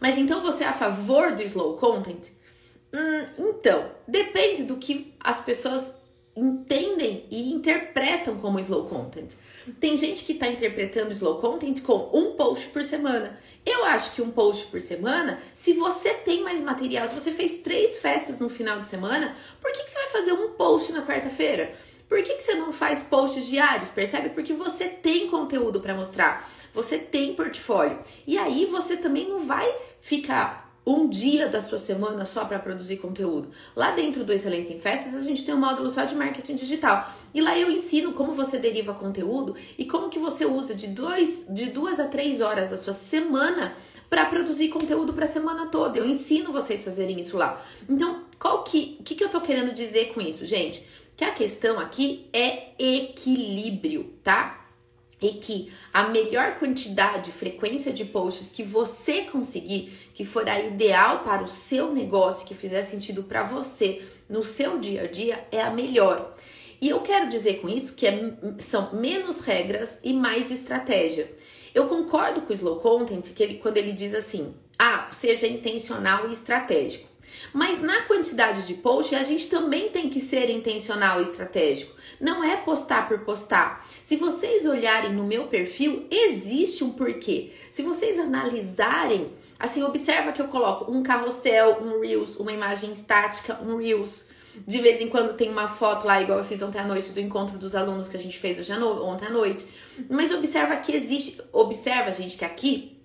Mas 0.01 0.17
então 0.17 0.41
você 0.41 0.63
é 0.63 0.67
a 0.67 0.73
favor 0.73 1.35
do 1.35 1.43
slow 1.43 1.77
content? 1.77 2.29
Hum, 2.91 3.25
então, 3.37 3.91
depende 4.07 4.63
do 4.63 4.77
que 4.77 5.13
as 5.19 5.39
pessoas 5.39 5.93
entendem 6.35 7.27
e 7.29 7.53
interpretam 7.53 8.37
como 8.37 8.59
slow 8.59 8.87
content. 8.87 9.31
Tem 9.79 9.95
gente 9.95 10.23
que 10.23 10.33
está 10.33 10.47
interpretando 10.47 11.11
slow 11.11 11.39
content 11.39 11.81
com 11.83 12.09
um 12.13 12.31
post 12.31 12.67
por 12.69 12.83
semana. 12.83 13.39
Eu 13.63 13.85
acho 13.85 14.15
que 14.15 14.23
um 14.23 14.31
post 14.31 14.65
por 14.67 14.81
semana, 14.81 15.39
se 15.53 15.73
você 15.73 16.15
tem 16.15 16.41
mais 16.41 16.59
material, 16.61 17.07
se 17.07 17.13
você 17.13 17.31
fez 17.31 17.59
três 17.59 17.99
festas 17.99 18.39
no 18.39 18.49
final 18.49 18.79
de 18.79 18.87
semana, 18.87 19.35
por 19.61 19.71
que, 19.71 19.83
que 19.83 19.91
você 19.91 19.99
vai 19.99 20.09
fazer 20.09 20.33
um 20.33 20.49
post 20.53 20.91
na 20.91 21.05
quarta-feira? 21.05 21.75
Por 22.09 22.23
que, 22.23 22.33
que 22.33 22.43
você 22.43 22.55
não 22.55 22.73
faz 22.73 23.03
posts 23.03 23.45
diários? 23.45 23.89
Percebe? 23.89 24.29
Porque 24.29 24.51
você 24.51 24.85
tem 24.85 25.29
conteúdo 25.29 25.79
para 25.79 25.93
mostrar, 25.93 26.49
você 26.73 26.97
tem 26.97 27.35
portfólio. 27.35 27.99
E 28.25 28.37
aí 28.37 28.65
você 28.65 28.97
também 28.97 29.29
não 29.29 29.45
vai 29.45 29.71
ficar 30.01 30.71
um 30.85 31.07
dia 31.07 31.47
da 31.47 31.61
sua 31.61 31.77
semana 31.77 32.25
só 32.25 32.43
para 32.45 32.57
produzir 32.57 32.97
conteúdo. 32.97 33.49
Lá 33.75 33.91
dentro 33.91 34.23
do 34.23 34.33
Excelência 34.33 34.73
em 34.73 34.79
Festas, 34.79 35.13
a 35.15 35.21
gente 35.21 35.45
tem 35.45 35.53
um 35.53 35.59
módulo 35.59 35.89
só 35.89 36.03
de 36.05 36.15
marketing 36.15 36.55
digital. 36.55 37.13
E 37.33 37.39
lá 37.39 37.57
eu 37.57 37.69
ensino 37.69 38.13
como 38.13 38.33
você 38.33 38.57
deriva 38.57 38.93
conteúdo 38.93 39.55
e 39.77 39.85
como 39.85 40.09
que 40.09 40.17
você 40.17 40.45
usa 40.45 40.73
de, 40.73 40.87
dois, 40.87 41.45
de 41.49 41.67
duas 41.67 41.99
a 41.99 42.07
três 42.07 42.41
horas 42.41 42.69
da 42.69 42.77
sua 42.77 42.93
semana 42.93 43.75
para 44.09 44.25
produzir 44.25 44.69
conteúdo 44.69 45.13
para 45.13 45.25
a 45.25 45.27
semana 45.27 45.67
toda. 45.67 45.99
Eu 45.99 46.05
ensino 46.05 46.51
vocês 46.51 46.83
fazerem 46.83 47.19
isso 47.19 47.37
lá. 47.37 47.63
Então, 47.87 48.23
qual 48.39 48.63
que, 48.63 48.99
que, 49.05 49.15
que 49.15 49.23
eu 49.23 49.29
tô 49.29 49.39
querendo 49.39 49.73
dizer 49.73 50.13
com 50.13 50.19
isso, 50.19 50.45
gente? 50.45 50.85
Que 51.15 51.23
a 51.23 51.31
questão 51.31 51.79
aqui 51.79 52.27
é 52.33 52.71
equilíbrio, 52.79 54.15
tá? 54.23 54.60
E 55.21 55.33
que 55.33 55.71
a 55.93 56.07
melhor 56.07 56.57
quantidade, 56.57 57.31
frequência 57.31 57.93
de 57.93 58.03
posts 58.03 58.49
que 58.49 58.63
você 58.63 59.21
conseguir, 59.23 59.93
que 60.13 60.25
for 60.25 60.49
a 60.49 60.59
ideal 60.59 61.19
para 61.19 61.43
o 61.43 61.47
seu 61.47 61.93
negócio, 61.93 62.45
que 62.45 62.55
fizer 62.55 62.83
sentido 62.83 63.23
para 63.23 63.43
você 63.43 64.01
no 64.27 64.43
seu 64.43 64.79
dia 64.79 65.03
a 65.03 65.07
dia, 65.07 65.45
é 65.51 65.61
a 65.61 65.69
melhor. 65.69 66.35
E 66.81 66.89
eu 66.89 67.01
quero 67.01 67.29
dizer 67.29 67.61
com 67.61 67.69
isso 67.69 67.93
que 67.93 68.07
é, 68.07 68.33
são 68.57 68.93
menos 68.93 69.41
regras 69.41 69.99
e 70.03 70.13
mais 70.13 70.49
estratégia. 70.49 71.31
Eu 71.75 71.87
concordo 71.87 72.41
com 72.41 72.51
o 72.51 72.55
Slow 72.55 72.79
Content 72.79 73.33
que 73.35 73.43
ele, 73.43 73.55
quando 73.55 73.77
ele 73.77 73.91
diz 73.91 74.15
assim: 74.15 74.55
ah, 74.79 75.09
seja 75.11 75.45
intencional 75.45 76.27
e 76.27 76.33
estratégico. 76.33 77.10
Mas 77.53 77.81
na 77.81 78.03
quantidade 78.03 78.65
de 78.65 78.75
post, 78.75 79.13
a 79.15 79.23
gente 79.23 79.49
também 79.49 79.89
tem 79.89 80.09
que 80.09 80.21
ser 80.21 80.49
intencional 80.49 81.19
e 81.19 81.23
estratégico. 81.23 81.95
Não 82.19 82.43
é 82.43 82.55
postar 82.57 83.07
por 83.07 83.19
postar. 83.19 83.85
Se 84.03 84.15
vocês 84.15 84.65
olharem 84.65 85.13
no 85.13 85.23
meu 85.23 85.47
perfil, 85.47 86.07
existe 86.09 86.83
um 86.83 86.91
porquê. 86.91 87.51
Se 87.71 87.81
vocês 87.81 88.19
analisarem, 88.19 89.33
assim, 89.59 89.83
observa 89.83 90.31
que 90.31 90.41
eu 90.41 90.47
coloco 90.47 90.91
um 90.91 91.03
carrossel, 91.03 91.79
um 91.81 91.99
Reels, 91.99 92.35
uma 92.37 92.51
imagem 92.51 92.91
estática, 92.91 93.59
um 93.63 93.77
Reels. 93.77 94.29
De 94.67 94.79
vez 94.79 95.01
em 95.01 95.07
quando 95.07 95.35
tem 95.35 95.49
uma 95.49 95.67
foto 95.67 96.05
lá, 96.05 96.21
igual 96.21 96.37
eu 96.37 96.45
fiz 96.45 96.61
ontem 96.61 96.79
à 96.79 96.83
noite, 96.83 97.11
do 97.11 97.19
encontro 97.19 97.57
dos 97.57 97.73
alunos 97.73 98.09
que 98.09 98.17
a 98.17 98.19
gente 98.19 98.37
fez 98.37 98.59
hoje 98.59 98.71
à 98.71 98.77
no... 98.77 99.03
ontem 99.03 99.27
à 99.27 99.29
noite. 99.29 99.65
Mas 100.09 100.31
observa 100.31 100.75
que 100.77 100.91
existe. 100.91 101.41
Observa, 101.51 102.11
gente, 102.11 102.37
que 102.37 102.45
aqui 102.45 103.00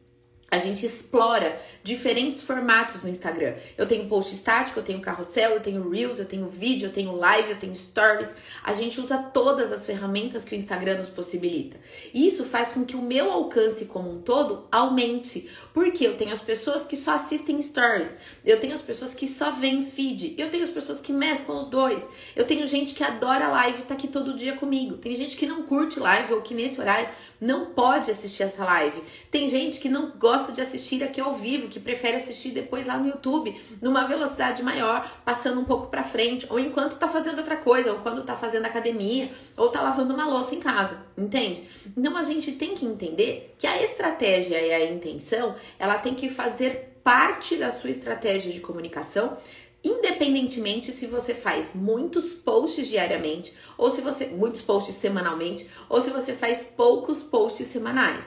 a 0.50 0.58
gente 0.58 0.86
explora 0.86 1.60
diferentes 1.82 2.40
formatos 2.40 3.02
no 3.02 3.08
Instagram. 3.08 3.54
Eu 3.76 3.86
tenho 3.86 4.08
post 4.08 4.32
estático, 4.32 4.78
eu 4.78 4.82
tenho 4.82 5.00
carrossel, 5.00 5.52
eu 5.52 5.60
tenho 5.60 5.88
reels, 5.88 6.18
eu 6.18 6.24
tenho 6.24 6.48
vídeo, 6.48 6.86
eu 6.86 6.92
tenho 6.92 7.16
live, 7.16 7.50
eu 7.50 7.58
tenho 7.58 7.74
stories. 7.74 8.28
A 8.62 8.72
gente 8.72 9.00
usa 9.00 9.18
todas 9.18 9.72
as 9.72 9.84
ferramentas 9.84 10.44
que 10.44 10.54
o 10.54 10.58
Instagram 10.58 10.98
nos 10.98 11.08
possibilita. 11.08 11.76
Isso 12.14 12.44
faz 12.44 12.70
com 12.70 12.84
que 12.84 12.96
o 12.96 13.02
meu 13.02 13.30
alcance 13.30 13.86
como 13.86 14.10
um 14.10 14.20
todo 14.20 14.66
aumente, 14.70 15.50
porque 15.74 16.06
eu 16.06 16.16
tenho 16.16 16.32
as 16.32 16.40
pessoas 16.40 16.86
que 16.86 16.96
só 16.96 17.12
assistem 17.12 17.60
stories, 17.60 18.16
eu 18.46 18.60
tenho 18.60 18.72
as 18.72 18.80
pessoas 18.80 19.12
que 19.12 19.26
só 19.26 19.50
veem 19.50 19.84
feed, 19.84 20.36
eu 20.38 20.48
tenho 20.48 20.62
as 20.62 20.70
pessoas 20.70 21.00
que 21.00 21.12
mesclam 21.12 21.58
os 21.58 21.66
dois. 21.66 22.08
Eu 22.36 22.46
tenho 22.46 22.64
gente 22.68 22.94
que 22.94 23.02
adora 23.02 23.48
live 23.48 23.80
e 23.80 23.82
tá 23.82 23.94
aqui 23.94 24.06
todo 24.06 24.36
dia 24.36 24.54
comigo. 24.54 24.96
Tem 24.96 25.16
gente 25.16 25.36
que 25.36 25.46
não 25.46 25.64
curte 25.64 25.98
live 25.98 26.32
ou 26.32 26.40
que 26.40 26.54
nesse 26.54 26.80
horário 26.80 27.08
não 27.40 27.66
pode 27.66 28.10
assistir 28.10 28.44
essa 28.44 28.64
live. 28.64 29.02
Tem 29.30 29.48
gente 29.48 29.80
que 29.80 29.88
não 29.88 30.12
gosta 30.12 30.52
de 30.52 30.60
assistir 30.60 31.02
aqui 31.02 31.20
ao 31.20 31.34
vivo, 31.34 31.68
que 31.68 31.80
prefere 31.80 32.18
assistir 32.18 32.50
depois 32.50 32.86
lá 32.86 32.96
no 32.96 33.08
YouTube, 33.08 33.60
numa 33.82 34.06
velocidade 34.06 34.62
maior, 34.62 35.20
passando 35.24 35.60
um 35.60 35.64
pouco 35.64 35.88
para 35.88 36.04
frente, 36.04 36.46
ou 36.48 36.58
enquanto 36.58 36.96
tá 36.96 37.08
fazendo 37.08 37.38
outra 37.38 37.56
coisa, 37.56 37.92
ou 37.92 37.98
quando 37.98 38.24
tá 38.24 38.36
fazendo 38.36 38.64
academia, 38.66 39.30
ou 39.56 39.70
tá 39.70 39.82
lavando 39.82 40.14
uma 40.14 40.26
louça 40.26 40.54
em 40.54 40.60
casa, 40.60 40.98
entende? 41.18 41.64
Então 41.96 42.16
a 42.16 42.22
gente 42.22 42.52
tem 42.52 42.74
que 42.74 42.86
entender 42.86 43.54
que 43.58 43.66
a 43.66 43.82
estratégia 43.82 44.60
e 44.60 44.72
a 44.72 44.90
intenção, 44.90 45.56
ela 45.78 45.98
tem 45.98 46.14
que 46.14 46.30
fazer 46.30 46.95
parte 47.06 47.54
da 47.54 47.70
sua 47.70 47.90
estratégia 47.90 48.50
de 48.52 48.58
comunicação 48.58 49.36
independentemente 49.84 50.92
se 50.92 51.06
você 51.06 51.32
faz 51.32 51.72
muitos 51.72 52.32
posts 52.32 52.88
diariamente 52.88 53.54
ou 53.78 53.92
se 53.92 54.00
você 54.00 54.26
muitos 54.26 54.60
posts 54.60 54.96
semanalmente 54.96 55.70
ou 55.88 56.00
se 56.00 56.10
você 56.10 56.34
faz 56.34 56.64
poucos 56.64 57.22
posts 57.22 57.68
semanais. 57.68 58.26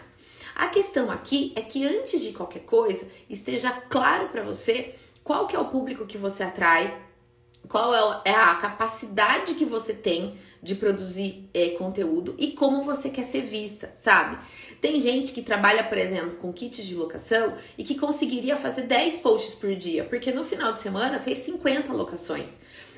A 0.55 0.67
questão 0.67 1.11
aqui 1.11 1.51
é 1.57 1.61
que 1.61 1.85
antes 1.85 2.21
de 2.21 2.31
qualquer 2.31 2.61
coisa, 2.61 3.05
esteja 3.29 3.69
claro 3.69 4.29
para 4.29 4.43
você 4.43 4.95
qual 5.25 5.45
que 5.45 5.57
é 5.57 5.59
o 5.59 5.67
público 5.67 6.05
que 6.05 6.17
você 6.17 6.43
atrai, 6.43 6.97
qual 7.67 7.93
é, 7.93 8.31
é 8.31 8.33
a 8.33 8.55
capacidade 8.55 9.55
que 9.55 9.65
você 9.65 9.93
tem 9.93 10.39
de 10.61 10.75
produzir 10.75 11.49
é, 11.53 11.69
conteúdo 11.69 12.35
e 12.37 12.51
como 12.51 12.83
você 12.83 13.09
quer 13.09 13.25
ser 13.25 13.41
vista, 13.41 13.91
sabe? 13.95 14.37
Tem 14.81 14.99
gente 15.01 15.31
que 15.31 15.41
trabalha, 15.41 15.83
por 15.83 15.97
exemplo, 15.97 16.37
com 16.37 16.53
kits 16.53 16.85
de 16.85 16.95
locação 16.95 17.53
e 17.77 17.83
que 17.83 17.95
conseguiria 17.95 18.55
fazer 18.55 18.83
10 18.83 19.17
posts 19.17 19.55
por 19.55 19.75
dia, 19.75 20.03
porque 20.05 20.31
no 20.31 20.43
final 20.43 20.71
de 20.71 20.79
semana 20.79 21.19
fez 21.19 21.39
50 21.39 21.91
locações. 21.91 22.51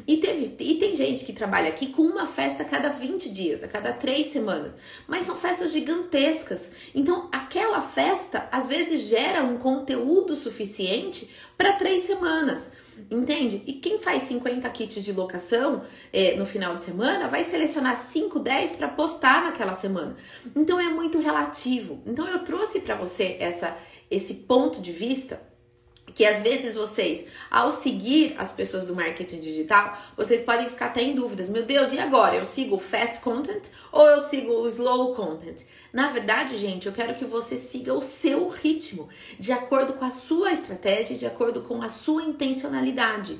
E, 0.07 0.17
teve, 0.17 0.55
e 0.59 0.75
tem 0.75 0.95
gente 0.95 1.23
que 1.23 1.33
trabalha 1.33 1.69
aqui 1.69 1.87
com 1.87 2.01
uma 2.01 2.25
festa 2.25 2.63
a 2.63 2.65
cada 2.65 2.89
20 2.89 3.29
dias, 3.29 3.63
a 3.63 3.67
cada 3.67 3.93
3 3.93 4.27
semanas. 4.27 4.73
Mas 5.07 5.25
são 5.25 5.35
festas 5.35 5.71
gigantescas. 5.71 6.71
Então, 6.93 7.29
aquela 7.31 7.81
festa 7.81 8.47
às 8.51 8.67
vezes 8.67 9.01
gera 9.01 9.43
um 9.43 9.57
conteúdo 9.57 10.35
suficiente 10.35 11.29
para 11.57 11.73
3 11.73 12.03
semanas. 12.03 12.71
Entende? 13.09 13.63
E 13.65 13.73
quem 13.73 13.99
faz 13.99 14.23
50 14.23 14.69
kits 14.69 15.03
de 15.03 15.11
locação 15.11 15.83
é, 16.11 16.35
no 16.35 16.45
final 16.45 16.75
de 16.75 16.81
semana 16.81 17.27
vai 17.27 17.43
selecionar 17.43 17.95
5, 17.95 18.39
10 18.39 18.73
para 18.73 18.87
postar 18.87 19.43
naquela 19.43 19.73
semana. 19.73 20.15
Então 20.55 20.79
é 20.79 20.89
muito 20.89 21.19
relativo. 21.19 22.01
Então 22.05 22.27
eu 22.27 22.39
trouxe 22.39 22.79
para 22.79 22.95
você 22.95 23.37
essa, 23.39 23.77
esse 24.09 24.33
ponto 24.33 24.81
de 24.81 24.91
vista 24.91 25.50
que 26.13 26.25
às 26.25 26.41
vezes 26.41 26.75
vocês, 26.75 27.25
ao 27.49 27.71
seguir 27.71 28.35
as 28.37 28.51
pessoas 28.51 28.85
do 28.85 28.95
marketing 28.95 29.39
digital, 29.39 29.97
vocês 30.15 30.41
podem 30.41 30.69
ficar 30.69 30.87
até 30.87 31.01
em 31.01 31.15
dúvidas. 31.15 31.47
Meu 31.47 31.63
Deus, 31.63 31.93
e 31.93 31.99
agora? 31.99 32.35
Eu 32.35 32.45
sigo 32.45 32.75
o 32.75 32.79
fast 32.79 33.19
content 33.21 33.63
ou 33.91 34.05
eu 34.07 34.21
sigo 34.21 34.51
o 34.51 34.67
slow 34.67 35.15
content? 35.15 35.61
Na 35.93 36.09
verdade, 36.09 36.57
gente, 36.57 36.87
eu 36.87 36.93
quero 36.93 37.15
que 37.15 37.25
você 37.25 37.57
siga 37.57 37.93
o 37.93 38.01
seu 38.01 38.47
ritmo, 38.47 39.09
de 39.37 39.51
acordo 39.51 39.93
com 39.93 40.05
a 40.05 40.11
sua 40.11 40.53
estratégia, 40.53 41.17
de 41.17 41.25
acordo 41.25 41.61
com 41.61 41.81
a 41.81 41.89
sua 41.89 42.23
intencionalidade. 42.23 43.37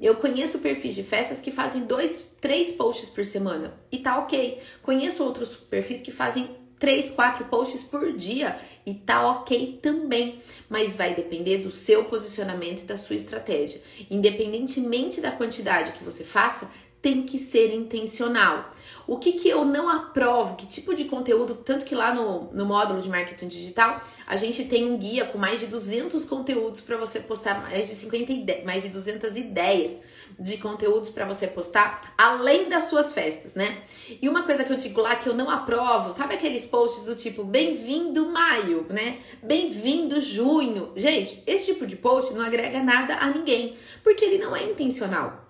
Eu 0.00 0.16
conheço 0.16 0.58
perfis 0.58 0.96
de 0.96 1.04
festas 1.04 1.40
que 1.40 1.50
fazem 1.50 1.82
dois, 1.82 2.24
três 2.40 2.72
posts 2.72 3.08
por 3.08 3.24
semana 3.24 3.74
e 3.90 3.98
tá 3.98 4.18
ok. 4.18 4.60
Conheço 4.82 5.22
outros 5.22 5.54
perfis 5.54 6.00
que 6.00 6.10
fazem 6.10 6.61
três, 6.82 7.08
quatro 7.08 7.44
posts 7.44 7.84
por 7.84 8.12
dia 8.12 8.58
e 8.84 8.92
tá 8.92 9.24
ok 9.24 9.78
também, 9.80 10.42
mas 10.68 10.96
vai 10.96 11.14
depender 11.14 11.58
do 11.58 11.70
seu 11.70 12.06
posicionamento 12.06 12.80
e 12.80 12.86
da 12.86 12.96
sua 12.96 13.14
estratégia. 13.14 13.80
Independentemente 14.10 15.20
da 15.20 15.30
quantidade 15.30 15.92
que 15.92 16.02
você 16.02 16.24
faça, 16.24 16.68
tem 17.00 17.22
que 17.22 17.38
ser 17.38 17.72
intencional. 17.72 18.74
O 19.06 19.16
que, 19.16 19.34
que 19.34 19.48
eu 19.48 19.64
não 19.64 19.88
aprovo, 19.88 20.56
que 20.56 20.66
tipo 20.66 20.92
de 20.92 21.04
conteúdo, 21.04 21.54
tanto 21.54 21.84
que 21.84 21.94
lá 21.94 22.12
no, 22.12 22.52
no 22.52 22.66
módulo 22.66 23.00
de 23.00 23.08
marketing 23.08 23.46
digital, 23.46 24.02
a 24.26 24.36
gente 24.36 24.64
tem 24.64 24.84
um 24.84 24.98
guia 24.98 25.24
com 25.24 25.38
mais 25.38 25.60
de 25.60 25.66
200 25.66 26.24
conteúdos 26.24 26.80
para 26.80 26.96
você 26.96 27.20
postar, 27.20 27.62
mais 27.62 27.88
de 27.88 27.94
50 27.94 28.64
mais 28.64 28.82
de 28.82 28.88
200 28.88 29.36
ideias 29.36 30.00
de 30.38 30.56
conteúdos 30.58 31.10
para 31.10 31.24
você 31.24 31.46
postar, 31.46 32.14
além 32.16 32.68
das 32.68 32.84
suas 32.84 33.12
festas, 33.12 33.54
né? 33.54 33.82
E 34.20 34.28
uma 34.28 34.42
coisa 34.42 34.64
que 34.64 34.72
eu 34.72 34.76
digo 34.76 35.00
lá 35.00 35.16
que 35.16 35.28
eu 35.28 35.34
não 35.34 35.50
aprovo, 35.50 36.12
sabe 36.12 36.34
aqueles 36.34 36.66
posts 36.66 37.04
do 37.04 37.14
tipo 37.14 37.44
bem-vindo 37.44 38.26
maio, 38.30 38.86
né? 38.88 39.18
Bem-vindo 39.42 40.20
junho. 40.20 40.92
Gente, 40.96 41.42
esse 41.46 41.72
tipo 41.72 41.86
de 41.86 41.96
post 41.96 42.32
não 42.34 42.42
agrega 42.42 42.82
nada 42.82 43.16
a 43.16 43.28
ninguém, 43.28 43.76
porque 44.02 44.24
ele 44.24 44.38
não 44.38 44.54
é 44.54 44.64
intencional. 44.64 45.41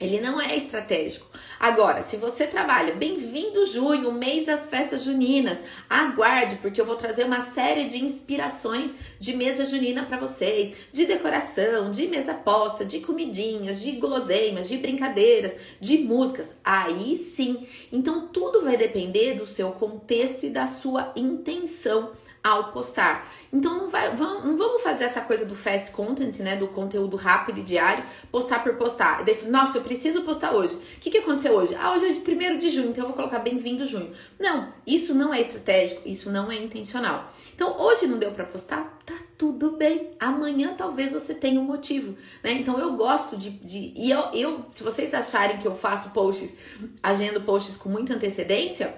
Ele 0.00 0.18
não 0.18 0.40
é 0.40 0.56
estratégico. 0.56 1.26
Agora, 1.58 2.02
se 2.02 2.16
você 2.16 2.46
trabalha, 2.46 2.94
bem-vindo 2.94 3.66
junho, 3.66 4.10
mês 4.10 4.46
das 4.46 4.64
festas 4.64 5.02
juninas. 5.04 5.58
Aguarde, 5.90 6.56
porque 6.56 6.80
eu 6.80 6.86
vou 6.86 6.96
trazer 6.96 7.24
uma 7.24 7.42
série 7.42 7.84
de 7.84 8.02
inspirações 8.02 8.92
de 9.18 9.36
mesa 9.36 9.66
junina 9.66 10.02
para 10.04 10.16
vocês, 10.16 10.74
de 10.90 11.04
decoração, 11.04 11.90
de 11.90 12.06
mesa 12.06 12.32
posta, 12.32 12.82
de 12.82 13.00
comidinhas, 13.00 13.78
de 13.78 13.92
guloseimas, 13.92 14.70
de 14.70 14.78
brincadeiras, 14.78 15.54
de 15.78 15.98
músicas. 15.98 16.54
Aí 16.64 17.14
sim. 17.16 17.66
Então 17.92 18.26
tudo 18.28 18.62
vai 18.62 18.78
depender 18.78 19.34
do 19.34 19.44
seu 19.44 19.70
contexto 19.72 20.46
e 20.46 20.50
da 20.50 20.66
sua 20.66 21.12
intenção 21.14 22.12
ao 22.42 22.72
postar. 22.72 23.30
Então 23.52 23.76
não, 23.76 23.90
vai, 23.90 24.14
vamos, 24.14 24.44
não 24.44 24.56
vamos 24.56 24.82
fazer 24.82 25.04
essa 25.04 25.20
coisa 25.20 25.44
do 25.44 25.54
fast 25.54 25.90
content, 25.92 26.38
né? 26.38 26.56
Do 26.56 26.68
conteúdo 26.68 27.16
rápido 27.16 27.60
e 27.60 27.62
diário, 27.62 28.04
postar 28.30 28.62
por 28.62 28.74
postar. 28.74 29.24
Nossa, 29.48 29.78
eu 29.78 29.82
preciso 29.82 30.22
postar 30.22 30.52
hoje. 30.52 30.76
O 30.76 31.00
que, 31.00 31.10
que 31.10 31.18
aconteceu 31.18 31.52
hoje? 31.52 31.74
Ah, 31.74 31.92
hoje 31.92 32.06
é 32.06 32.12
de 32.12 32.20
1 32.20 32.58
de 32.58 32.70
junho, 32.70 32.90
então 32.90 33.04
eu 33.04 33.08
vou 33.08 33.16
colocar 33.16 33.40
bem-vindo 33.40 33.86
junho. 33.86 34.12
Não, 34.38 34.72
isso 34.86 35.14
não 35.14 35.34
é 35.34 35.40
estratégico, 35.40 36.08
isso 36.08 36.30
não 36.30 36.50
é 36.50 36.56
intencional. 36.56 37.32
Então 37.54 37.78
hoje 37.78 38.06
não 38.06 38.18
deu 38.18 38.32
para 38.32 38.44
postar? 38.44 38.98
Tá 39.04 39.14
tudo 39.36 39.72
bem. 39.72 40.10
Amanhã 40.18 40.74
talvez 40.76 41.12
você 41.12 41.34
tenha 41.34 41.60
um 41.60 41.64
motivo, 41.64 42.16
né? 42.42 42.52
Então 42.52 42.78
eu 42.78 42.94
gosto 42.94 43.36
de. 43.36 43.50
de 43.50 43.92
e 43.96 44.10
eu, 44.10 44.30
eu, 44.32 44.66
se 44.72 44.82
vocês 44.82 45.12
acharem 45.12 45.58
que 45.58 45.68
eu 45.68 45.74
faço 45.74 46.10
posts, 46.10 46.54
agendo 47.02 47.40
posts 47.42 47.76
com 47.76 47.88
muita 47.88 48.14
antecedência, 48.14 48.94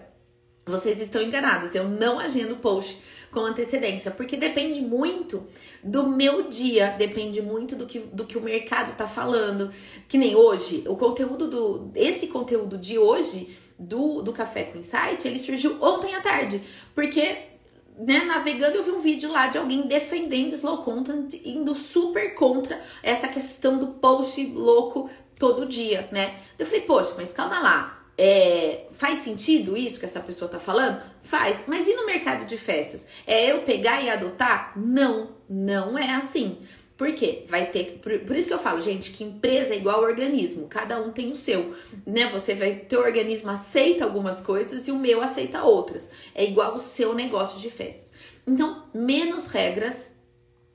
vocês 0.65 1.01
estão 1.01 1.21
enganados. 1.21 1.75
Eu 1.75 1.89
não 1.89 2.21
agendo 2.21 2.57
post 2.57 3.01
com 3.33 3.41
antecedência, 3.41 4.11
porque 4.11 4.37
depende 4.37 4.81
muito 4.83 5.45
do 5.83 6.07
meu 6.07 6.45
dia, 6.49 6.95
depende 6.99 7.41
muito 7.41 7.75
do 7.75 7.87
que, 7.87 7.99
do 7.99 8.27
que 8.27 8.37
o 8.37 8.43
mercado 8.43 8.95
tá 8.95 9.07
falando. 9.07 9.73
Que 10.07 10.19
nem 10.19 10.37
hoje, 10.37 10.85
o 10.87 10.95
conteúdo 10.95 11.49
do. 11.49 11.91
Esse 11.95 12.27
conteúdo 12.27 12.77
de 12.77 12.99
hoje 12.99 13.57
do, 13.79 14.23
do 14.23 14.33
Café 14.33 14.65
com 14.65 14.79
Insight, 14.79 15.27
ele 15.27 15.39
surgiu 15.39 15.79
ontem 15.81 16.15
à 16.15 16.21
tarde, 16.21 16.63
porque 16.95 17.39
né, 17.99 18.25
navegando, 18.25 18.77
eu 18.77 18.85
vi 18.85 18.91
um 18.91 19.01
vídeo 19.01 19.31
lá 19.31 19.49
de 19.49 19.59
alguém 19.59 19.83
defendendo 19.83 20.55
slow 20.55 20.79
content, 20.79 21.35
indo 21.45 21.75
super 21.75 22.35
contra 22.35 22.81
essa 23.03 23.29
questão 23.29 23.79
do 23.79 23.89
post 23.89 24.45
louco 24.47 25.11
todo 25.39 25.67
dia, 25.67 26.09
né? 26.13 26.39
Eu 26.59 26.67
falei, 26.67 26.83
poxa, 26.83 27.15
mas 27.17 27.33
calma 27.33 27.59
lá. 27.61 28.02
É, 28.17 28.87
faz 28.99 29.21
sentido 29.21 29.77
isso 29.77 29.99
que 29.99 30.05
essa 30.05 30.21
pessoa 30.21 30.51
tá 30.51 30.59
falando? 30.59 31.03
Faz. 31.23 31.63
Mas 31.67 31.87
e 31.89 31.95
no 31.95 32.07
mercado 32.07 32.45
de 32.47 32.59
festas? 32.59 33.07
É 33.27 33.51
eu 33.51 33.63
pegar 33.63 34.03
e 34.03 34.11
adotar? 34.11 34.73
Não, 34.77 35.31
não 35.49 35.99
é 35.99 36.15
assim. 36.15 36.59
Por 36.97 37.13
quê? 37.15 37.47
Vai 37.49 37.67
ter. 37.67 37.99
Por, 38.03 38.17
por, 38.21 38.37
isso 38.37 38.47
que 38.47 38.55
eu 38.55 38.59
falo, 38.59 38.81
gente, 38.81 39.11
que 39.11 39.25
empresa 39.25 39.75
é 39.75 39.77
igual 39.77 40.03
organismo, 40.03 40.69
cada 40.69 41.01
um 41.01 41.11
tem 41.11 41.33
o 41.33 41.37
seu. 41.37 41.75
Né? 42.07 42.29
Você 42.29 42.55
vai. 42.55 42.77
Teu 42.77 43.01
organismo 43.01 43.51
aceita 43.51 44.05
algumas 44.05 44.41
coisas 44.41 44.87
e 44.87 44.93
o 44.93 44.99
meu 44.99 45.21
aceita 45.21 45.65
outras. 45.65 46.09
É 46.35 46.45
igual 46.45 46.77
o 46.77 46.81
seu 46.81 47.13
negócio 47.15 47.59
de 47.59 47.71
festas. 47.71 48.13
Então, 48.47 48.85
menos 48.95 49.47
regras 49.47 50.12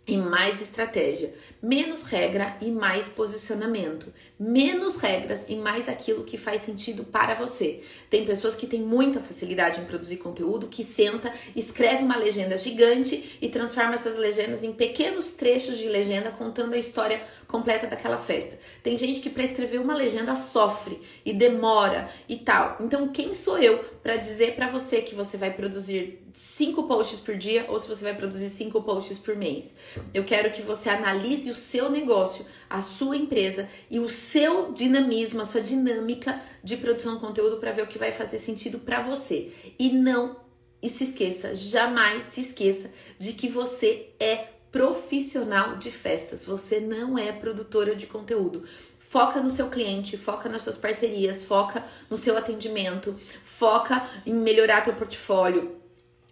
e 0.07 0.15
mais 0.15 0.61
estratégia, 0.61 1.33
menos 1.61 2.03
regra 2.03 2.55
e 2.61 2.71
mais 2.71 3.09
posicionamento, 3.09 4.13
menos 4.39 4.95
regras 4.95 5.43
e 5.49 5.55
mais 5.55 5.89
aquilo 5.89 6.23
que 6.23 6.37
faz 6.37 6.61
sentido 6.61 7.03
para 7.03 7.33
você. 7.33 7.81
Tem 8.09 8.25
pessoas 8.25 8.55
que 8.55 8.65
têm 8.65 8.81
muita 8.81 9.19
facilidade 9.19 9.81
em 9.81 9.85
produzir 9.85 10.17
conteúdo, 10.17 10.67
que 10.67 10.83
senta, 10.83 11.33
escreve 11.55 12.03
uma 12.03 12.15
legenda 12.15 12.57
gigante 12.57 13.37
e 13.41 13.49
transforma 13.49 13.95
essas 13.95 14.15
legendas 14.15 14.63
em 14.63 14.71
pequenos 14.71 15.33
trechos 15.33 15.77
de 15.77 15.89
legenda 15.89 16.31
contando 16.31 16.73
a 16.73 16.77
história 16.77 17.21
completa 17.45 17.87
daquela 17.87 18.17
festa. 18.17 18.57
Tem 18.81 18.97
gente 18.97 19.19
que 19.19 19.29
para 19.29 19.43
escrever 19.43 19.79
uma 19.79 19.95
legenda 19.95 20.35
sofre 20.35 21.01
e 21.25 21.33
demora 21.33 22.09
e 22.29 22.37
tal. 22.37 22.77
Então, 22.79 23.09
quem 23.09 23.33
sou 23.33 23.57
eu 23.57 23.79
para 24.01 24.15
dizer 24.15 24.55
para 24.55 24.67
você 24.67 25.01
que 25.01 25.15
você 25.15 25.35
vai 25.35 25.51
produzir 25.51 26.26
cinco 26.37 26.83
posts 26.83 27.19
por 27.19 27.35
dia 27.35 27.65
ou 27.67 27.79
se 27.79 27.87
você 27.87 28.03
vai 28.03 28.13
produzir 28.13 28.51
cinco 28.51 28.79
posts 28.83 29.17
por 29.17 29.35
mês. 29.35 29.73
Eu 30.13 30.23
quero 30.23 30.51
que 30.51 30.61
você 30.61 30.87
analise 30.87 31.49
o 31.49 31.55
seu 31.55 31.89
negócio, 31.89 32.45
a 32.69 32.79
sua 32.79 33.17
empresa 33.17 33.67
e 33.89 33.97
o 33.99 34.07
seu 34.07 34.71
dinamismo, 34.71 35.41
a 35.41 35.45
sua 35.45 35.61
dinâmica 35.61 36.39
de 36.63 36.77
produção 36.77 37.15
de 37.15 37.21
conteúdo 37.21 37.57
para 37.57 37.71
ver 37.71 37.81
o 37.81 37.87
que 37.87 37.97
vai 37.97 38.11
fazer 38.11 38.37
sentido 38.37 38.77
para 38.77 39.01
você. 39.01 39.51
E 39.79 39.89
não 39.89 40.35
e 40.79 40.89
se 40.89 41.05
esqueça, 41.05 41.55
jamais 41.55 42.23
se 42.25 42.41
esqueça 42.41 42.91
de 43.17 43.33
que 43.33 43.49
você 43.49 44.09
é 44.19 44.49
profissional 44.71 45.77
de 45.77 45.89
festas. 45.89 46.45
Você 46.45 46.79
não 46.79 47.17
é 47.17 47.31
produtora 47.31 47.95
de 47.95 48.05
conteúdo. 48.05 48.63
Foca 49.09 49.41
no 49.41 49.49
seu 49.49 49.71
cliente, 49.71 50.17
foca 50.17 50.47
nas 50.47 50.61
suas 50.61 50.77
parcerias, 50.77 51.45
foca 51.45 51.83
no 52.11 52.17
seu 52.17 52.37
atendimento, 52.37 53.15
foca 53.43 54.07
em 54.23 54.33
melhorar 54.33 54.83
teu 54.83 54.93
portfólio, 54.93 55.86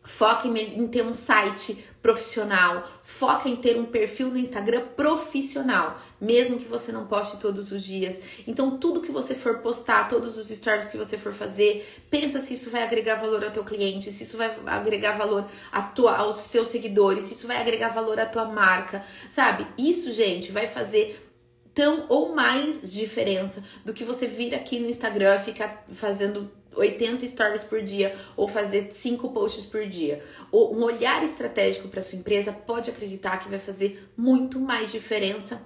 foca 0.06 0.48
em, 0.48 0.88
ter 0.88 1.04
um 1.04 1.14
site 1.14 1.84
profissional, 2.02 2.88
foca 3.04 3.50
em 3.50 3.56
ter 3.56 3.78
um 3.78 3.86
perfil 3.86 4.30
no 4.30 4.38
Instagram 4.38 4.82
profissional, 4.96 6.00
mesmo 6.22 6.58
que 6.58 6.66
você 6.66 6.92
não 6.92 7.08
poste 7.08 7.38
todos 7.38 7.72
os 7.72 7.84
dias. 7.84 8.20
Então, 8.48 8.78
tudo 8.78 9.02
que 9.02 9.12
você 9.12 9.34
for 9.34 9.58
postar, 9.58 10.08
todos 10.08 10.38
os 10.38 10.48
stories 10.48 10.88
que 10.88 10.98
você 10.98 11.18
for 11.18 11.34
fazer, 11.34 12.06
pensa 12.10 12.40
se 12.40 12.54
isso 12.54 12.70
vai 12.70 12.84
agregar 12.84 13.16
valor 13.16 13.44
ao 13.44 13.52
teu 13.52 13.64
cliente, 13.64 14.12
se 14.12 14.24
isso 14.24 14.38
vai 14.38 14.56
agregar 14.68 15.18
valor 15.18 15.46
a 15.72 15.82
tua, 15.82 16.16
aos 16.16 16.38
seus 16.38 16.68
seguidores, 16.68 17.26
se 17.26 17.34
isso 17.34 17.48
vai 17.48 17.58
agregar 17.60 17.90
valor 17.90 18.20
à 18.20 18.26
tua 18.26 18.46
marca, 18.46 19.04
sabe? 19.32 19.66
Isso, 19.78 20.12
gente, 20.12 20.52
vai 20.52 20.68
fazer 20.68 21.26
tão 21.74 22.06
ou 22.08 22.34
mais 22.34 22.94
diferença 22.94 23.62
do 23.84 23.94
que 23.94 24.06
você 24.06 24.26
vir 24.26 24.56
aqui 24.56 24.80
no 24.80 24.90
Instagram 24.90 25.40
ficar 25.40 25.86
fazendo 25.92 26.50
80 26.76 27.28
stories 27.28 27.64
por 27.64 27.82
dia 27.82 28.16
ou 28.36 28.48
fazer 28.48 28.92
5 28.92 29.30
posts 29.32 29.66
por 29.66 29.86
dia. 29.86 30.24
Um 30.52 30.84
olhar 30.84 31.24
estratégico 31.24 31.88
para 31.88 32.02
sua 32.02 32.18
empresa 32.18 32.52
pode 32.52 32.90
acreditar 32.90 33.38
que 33.40 33.50
vai 33.50 33.60
fazer 33.60 34.10
muito 34.18 34.60
mais 34.60 34.92
diferença 34.92 35.62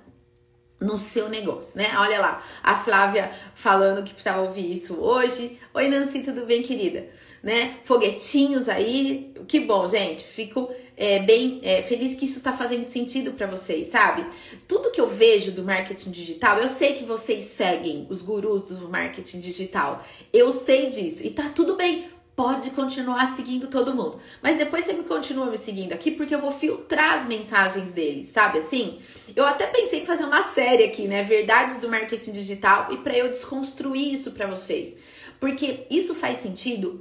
no 0.80 0.98
seu 0.98 1.28
negócio, 1.28 1.78
né? 1.78 1.92
Olha 1.98 2.20
lá, 2.20 2.44
a 2.64 2.76
Flávia 2.76 3.32
falando 3.54 4.04
que 4.04 4.14
precisava 4.14 4.42
ouvir 4.42 4.72
isso 4.72 4.96
hoje. 4.96 5.60
Oi, 5.74 5.88
Nancy, 5.90 6.22
tudo 6.22 6.46
bem, 6.46 6.64
querida? 6.64 7.10
Né? 7.44 7.78
Foguetinhos 7.84 8.68
aí, 8.68 9.34
que 9.48 9.60
bom, 9.60 9.88
gente. 9.88 10.24
Fico 10.24 10.74
é, 11.00 11.20
bem 11.20 11.62
é, 11.64 11.82
feliz 11.82 12.14
que 12.14 12.26
isso 12.26 12.40
está 12.40 12.52
fazendo 12.52 12.84
sentido 12.84 13.32
para 13.32 13.48
vocês, 13.48 13.88
sabe? 13.88 14.26
Tudo 14.68 14.92
que 14.92 15.00
eu 15.00 15.08
vejo 15.08 15.50
do 15.52 15.64
marketing 15.64 16.12
digital, 16.12 16.60
eu 16.60 16.68
sei 16.68 16.96
que 16.96 17.06
vocês 17.06 17.46
seguem 17.46 18.06
os 18.10 18.22
gurus 18.22 18.66
do 18.66 18.90
marketing 18.90 19.40
digital. 19.40 20.04
Eu 20.34 20.52
sei 20.52 20.90
disso 20.90 21.26
e 21.26 21.30
tá 21.30 21.50
tudo 21.56 21.78
bem. 21.78 22.10
Pode 22.36 22.72
continuar 22.72 23.36
seguindo 23.36 23.68
todo 23.68 23.94
mundo. 23.94 24.20
Mas 24.42 24.58
depois 24.58 24.84
você 24.84 24.92
me 24.92 25.04
continua 25.04 25.46
me 25.46 25.58
seguindo 25.58 25.94
aqui 25.94 26.12
porque 26.12 26.36
eu 26.36 26.42
vou 26.42 26.52
filtrar 26.52 27.20
as 27.20 27.26
mensagens 27.26 27.92
deles, 27.92 28.28
sabe 28.30 28.60
assim? 28.60 29.00
Eu 29.34 29.46
até 29.46 29.68
pensei 29.68 30.02
em 30.02 30.06
fazer 30.06 30.26
uma 30.26 30.44
série 30.50 30.84
aqui, 30.84 31.08
né? 31.08 31.24
Verdades 31.24 31.80
do 31.80 31.88
marketing 31.88 32.34
digital 32.34 32.92
e 32.92 32.98
para 32.98 33.18
eu 33.18 33.30
desconstruir 33.30 34.14
isso 34.14 34.32
para 34.32 34.48
vocês. 34.48 34.98
Porque 35.40 35.86
isso 35.90 36.14
faz 36.14 36.42
sentido. 36.42 37.00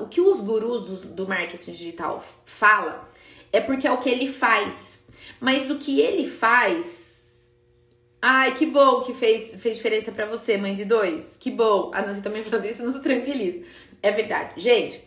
O 0.00 0.06
que 0.06 0.20
os 0.20 0.40
gurus 0.40 1.00
do 1.00 1.28
marketing 1.28 1.72
digital 1.72 2.24
falam 2.44 3.06
é 3.56 3.60
porque 3.60 3.86
é 3.86 3.92
o 3.92 3.98
que 3.98 4.10
ele 4.10 4.30
faz. 4.30 4.98
Mas 5.40 5.70
o 5.70 5.78
que 5.78 6.00
ele 6.00 6.28
faz. 6.28 6.94
Ai, 8.20 8.54
que 8.54 8.66
bom 8.66 9.02
que 9.02 9.14
fez, 9.14 9.60
fez 9.60 9.76
diferença 9.76 10.12
para 10.12 10.26
você, 10.26 10.58
mãe 10.58 10.74
de 10.74 10.84
dois. 10.84 11.36
Que 11.38 11.50
bom. 11.50 11.90
A 11.94 12.02
Nancy 12.02 12.20
também 12.20 12.44
falando 12.44 12.66
isso 12.66 12.84
nos 12.84 13.00
tranquiliza. 13.00 13.64
É 14.02 14.10
verdade. 14.10 14.60
Gente, 14.60 15.00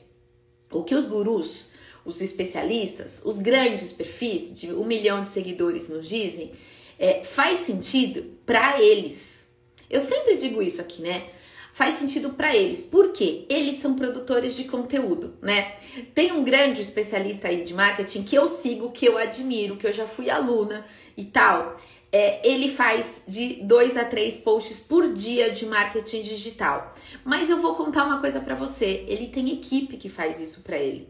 o 0.72 0.84
que 0.84 0.96
os 0.96 1.06
gurus, 1.06 1.68
os 2.04 2.22
especialistas, 2.22 3.22
os 3.24 3.38
grandes 3.38 3.92
perfis 3.92 4.54
de 4.54 4.74
um 4.74 4.84
milhão 4.84 5.22
de 5.22 5.30
seguidores 5.30 5.88
nos 5.88 6.08
dizem, 6.08 6.52
é, 6.98 7.24
faz 7.24 7.60
sentido 7.60 8.36
para 8.46 8.82
eles. 8.82 9.48
Eu 9.90 10.02
sempre 10.02 10.38
digo 10.38 10.62
isso 10.62 10.82
aqui, 10.82 11.02
né? 11.02 11.30
Faz 11.74 11.96
sentido 11.96 12.32
para 12.32 12.56
eles. 12.56 12.80
Por 12.80 13.12
quê? 13.12 13.46
Eles 13.50 13.82
são 13.82 13.96
produtores 13.96 14.56
de 14.56 14.66
conteúdo, 14.66 15.38
né? 15.42 15.76
Tem 16.14 16.32
um 16.32 16.44
grande 16.44 16.82
especialista 16.82 17.48
aí 17.48 17.64
de 17.64 17.74
marketing 17.74 18.24
que 18.24 18.36
eu 18.36 18.48
sigo, 18.48 18.92
que 18.92 19.06
eu 19.06 19.18
admiro, 19.18 19.78
que 19.78 19.88
eu 19.88 19.94
já 19.94 20.06
fui 20.06 20.30
aluna 20.30 20.86
e 21.16 21.26
tal. 21.26 21.78
É, 22.12 22.48
ele 22.48 22.72
faz 22.72 23.24
de 23.28 23.62
dois 23.62 23.96
a 23.96 24.04
três 24.04 24.38
posts 24.38 24.80
por 24.80 25.14
dia 25.14 25.52
de 25.52 25.66
marketing 25.66 26.24
digital. 26.24 26.96
Mas 27.24 27.50
eu 27.50 27.60
vou 27.60 27.76
contar 27.76 28.04
uma 28.06 28.20
coisa 28.20 28.40
para 28.40 28.56
você. 28.56 29.06
Ele 29.08 29.28
tem 29.28 29.54
equipe 29.54 29.98
que 29.98 30.10
faz 30.10 30.40
isso 30.40 30.62
para 30.62 30.78
ele. 30.78 31.08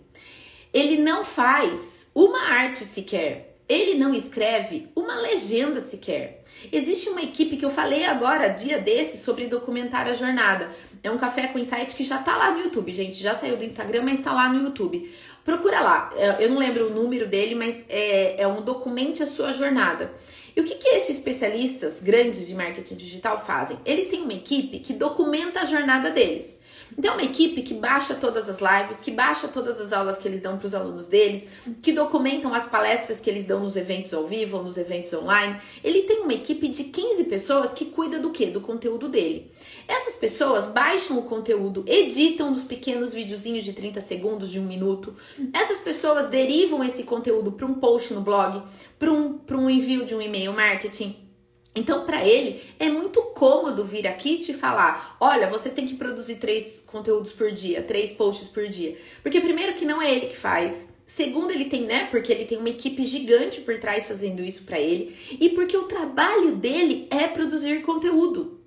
Ele 0.74 1.02
não 1.02 1.24
faz 1.24 2.10
uma 2.14 2.50
arte 2.50 2.84
sequer. 2.84 3.49
Ele 3.70 3.94
não 3.94 4.16
escreve 4.16 4.90
uma 4.96 5.16
legenda 5.22 5.80
sequer. 5.80 6.44
Existe 6.72 7.08
uma 7.10 7.22
equipe 7.22 7.56
que 7.56 7.64
eu 7.64 7.70
falei 7.70 8.04
agora, 8.04 8.48
dia 8.50 8.80
desse, 8.80 9.24
sobre 9.24 9.46
documentar 9.46 10.08
a 10.08 10.14
jornada. 10.14 10.70
É 11.04 11.12
um 11.12 11.20
café 11.20 11.48
com 11.48 11.60
insight 11.60 11.96
que 11.96 12.04
já 12.04 12.18
tá 12.18 12.36
lá 12.36 12.52
no 12.52 12.64
YouTube, 12.64 12.92
gente. 12.92 13.22
Já 13.22 13.36
saiu 13.36 13.56
do 13.56 13.64
Instagram, 13.64 14.02
mas 14.02 14.20
tá 14.20 14.34
lá 14.34 14.52
no 14.52 14.64
YouTube. 14.64 15.14
Procura 15.46 15.82
lá. 15.82 16.12
É, 16.18 16.44
eu 16.44 16.50
não 16.50 16.58
lembro 16.58 16.88
o 16.88 16.90
número 16.90 17.28
dele, 17.28 17.54
mas 17.54 17.84
é, 17.88 18.42
é 18.42 18.48
um 18.48 18.62
documente 18.62 19.22
a 19.22 19.28
sua 19.28 19.54
jornada. 19.54 20.12
E 20.56 20.62
o 20.62 20.64
que, 20.66 20.76
que 20.76 20.90
esses 20.90 21.18
especialistas 21.18 22.02
grandes 22.02 22.48
de 22.48 22.56
marketing 22.56 22.96
digital 22.96 23.44
fazem? 23.46 23.78
Eles 23.86 24.08
têm 24.08 24.24
uma 24.24 24.34
equipe 24.34 24.80
que 24.80 24.94
documenta 24.94 25.62
a 25.62 25.66
jornada 25.66 26.10
deles. 26.10 26.59
Então, 26.98 27.12
é 27.12 27.14
uma 27.16 27.24
equipe 27.24 27.62
que 27.62 27.74
baixa 27.74 28.16
todas 28.16 28.50
as 28.50 28.60
lives, 28.60 29.00
que 29.00 29.12
baixa 29.12 29.48
todas 29.48 29.80
as 29.80 29.94
aulas 29.94 30.18
que 30.18 30.28
eles 30.28 30.42
dão 30.42 30.58
para 30.58 30.68
os 30.68 30.74
alunos 30.74 31.08
deles, 31.08 31.44
que 31.82 31.92
documentam 31.92 32.54
as 32.54 32.68
palestras 32.68 33.20
que 33.20 33.30
eles 33.30 33.46
dão 33.46 33.60
nos 33.60 33.76
eventos 33.76 34.14
ao 34.14 34.26
vivo 34.28 34.58
ou 34.58 34.64
nos 34.64 34.78
eventos 34.78 35.14
online. 35.14 35.58
Ele 35.84 36.04
tem 36.04 36.22
uma 36.22 36.34
equipe 36.34 36.68
de 36.68 36.86
15 36.86 37.26
pessoas 37.26 37.74
que 37.74 37.86
cuida 37.86 38.20
do 38.20 38.32
que? 38.32 38.48
Do 38.48 38.62
conteúdo 38.62 39.08
dele. 39.08 39.52
Essas 39.88 40.16
pessoas 40.16 40.68
baixam 40.68 41.18
o 41.18 41.24
conteúdo, 41.24 41.84
editam 41.88 42.52
nos 42.52 42.64
pequenos 42.64 43.14
videozinhos 43.14 43.64
de 43.64 43.74
30 43.74 44.02
segundos, 44.02 44.50
de 44.50 44.60
um 44.60 44.66
minuto. 44.66 45.16
Essas 45.54 45.80
pessoas 45.80 46.28
derivam 46.30 46.84
esse 46.84 47.04
conteúdo 47.04 47.52
para 47.52 47.66
um 47.66 47.76
post 47.76 48.14
no 48.14 48.22
blog, 48.22 48.62
para 48.98 49.12
um, 49.12 49.40
um 49.52 49.70
envio 49.70 50.06
de 50.06 50.16
um 50.16 50.22
e-mail 50.22 50.54
marketing 50.54 51.29
então, 51.76 52.06
para 52.06 52.26
ele, 52.26 52.62
é 52.80 52.90
muito 52.90 53.22
cômodo 53.22 53.86
vir 53.86 54.08
aqui 54.08 54.40
te 54.40 54.54
falar: 54.54 55.16
olha, 55.20 55.48
você 55.48 55.70
tem 55.70 55.88
que 55.88 55.96
produzir 55.96 56.36
três 56.36 56.84
conteúdos 56.86 57.32
por 57.32 57.52
dia, 57.52 57.82
três 57.82 58.12
posts 58.12 58.50
por 58.50 58.68
dia. 58.68 58.98
Porque, 59.22 59.40
primeiro, 59.40 59.74
que 59.74 59.86
não 59.86 60.02
é 60.02 60.12
ele 60.12 60.28
que 60.28 60.38
faz. 60.38 60.88
Segundo, 61.06 61.52
ele 61.52 61.66
tem, 61.66 61.84
né? 61.84 62.08
Porque 62.12 62.32
ele 62.32 62.46
tem 62.46 62.58
uma 62.58 62.70
equipe 62.70 63.04
gigante 63.06 63.62
por 63.62 63.80
trás 63.80 64.06
fazendo 64.06 64.44
isso 64.44 64.64
para 64.64 64.80
ele. 64.80 65.16
E 65.40 65.50
porque 65.50 65.76
o 65.76 65.88
trabalho 65.88 66.56
dele 66.56 67.08
é 67.10 67.28
produzir 67.28 67.82
conteúdo. 67.82 68.60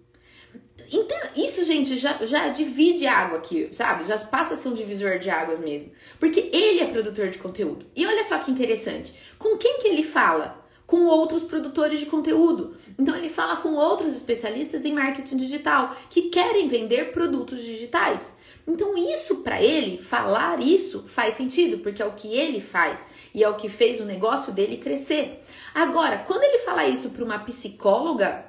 Então, 0.93 1.19
isso, 1.37 1.65
gente, 1.65 1.97
já, 1.97 2.19
já 2.25 2.49
divide 2.49 3.07
água 3.07 3.39
aqui, 3.39 3.69
sabe? 3.73 4.05
Já 4.05 4.19
passa 4.19 4.55
a 4.55 4.57
ser 4.57 4.69
um 4.69 4.75
divisor 4.75 5.19
de 5.19 5.31
águas 5.31 5.61
mesmo. 5.61 5.91
Porque 6.19 6.51
ele 6.53 6.81
é 6.81 6.87
produtor 6.87 7.29
de 7.29 7.39
conteúdo. 7.39 7.87
E 7.95 8.05
olha 8.05 8.25
só 8.25 8.39
que 8.39 8.51
interessante. 8.51 9.15
Com 9.39 9.57
quem 9.57 9.79
que 9.79 9.89
ele 9.89 10.03
fala? 10.03 10.62
Com 10.93 11.07
outros 11.07 11.43
produtores 11.43 12.01
de 12.01 12.05
conteúdo. 12.05 12.77
Então 12.99 13.17
ele 13.17 13.31
fala 13.31 13.57
com 13.57 13.73
outros 13.73 14.15
especialistas 14.15 14.85
em 14.85 14.93
marketing 14.93 15.39
digital 15.39 15.97
que 16.11 16.29
querem 16.29 16.69
vender 16.69 17.13
produtos 17.13 17.63
digitais. 17.63 18.35
Então 18.69 18.95
isso 18.95 19.37
para 19.37 19.63
ele, 19.63 20.03
falar 20.03 20.61
isso 20.61 21.05
faz 21.09 21.35
sentido, 21.35 21.79
porque 21.79 22.03
é 22.03 22.05
o 22.05 22.13
que 22.13 22.37
ele 22.37 22.61
faz 22.61 23.01
e 23.35 23.43
é 23.43 23.49
o 23.49 23.57
que 23.57 23.71
fez 23.71 24.01
o 24.01 24.05
negócio 24.05 24.53
dele 24.53 24.77
crescer. 24.77 25.43
Agora, 25.75 26.19
quando 26.27 26.43
ele 26.43 26.59
fala 26.59 26.87
isso 26.87 27.09
para 27.09 27.25
uma 27.25 27.39
psicóloga, 27.39 28.45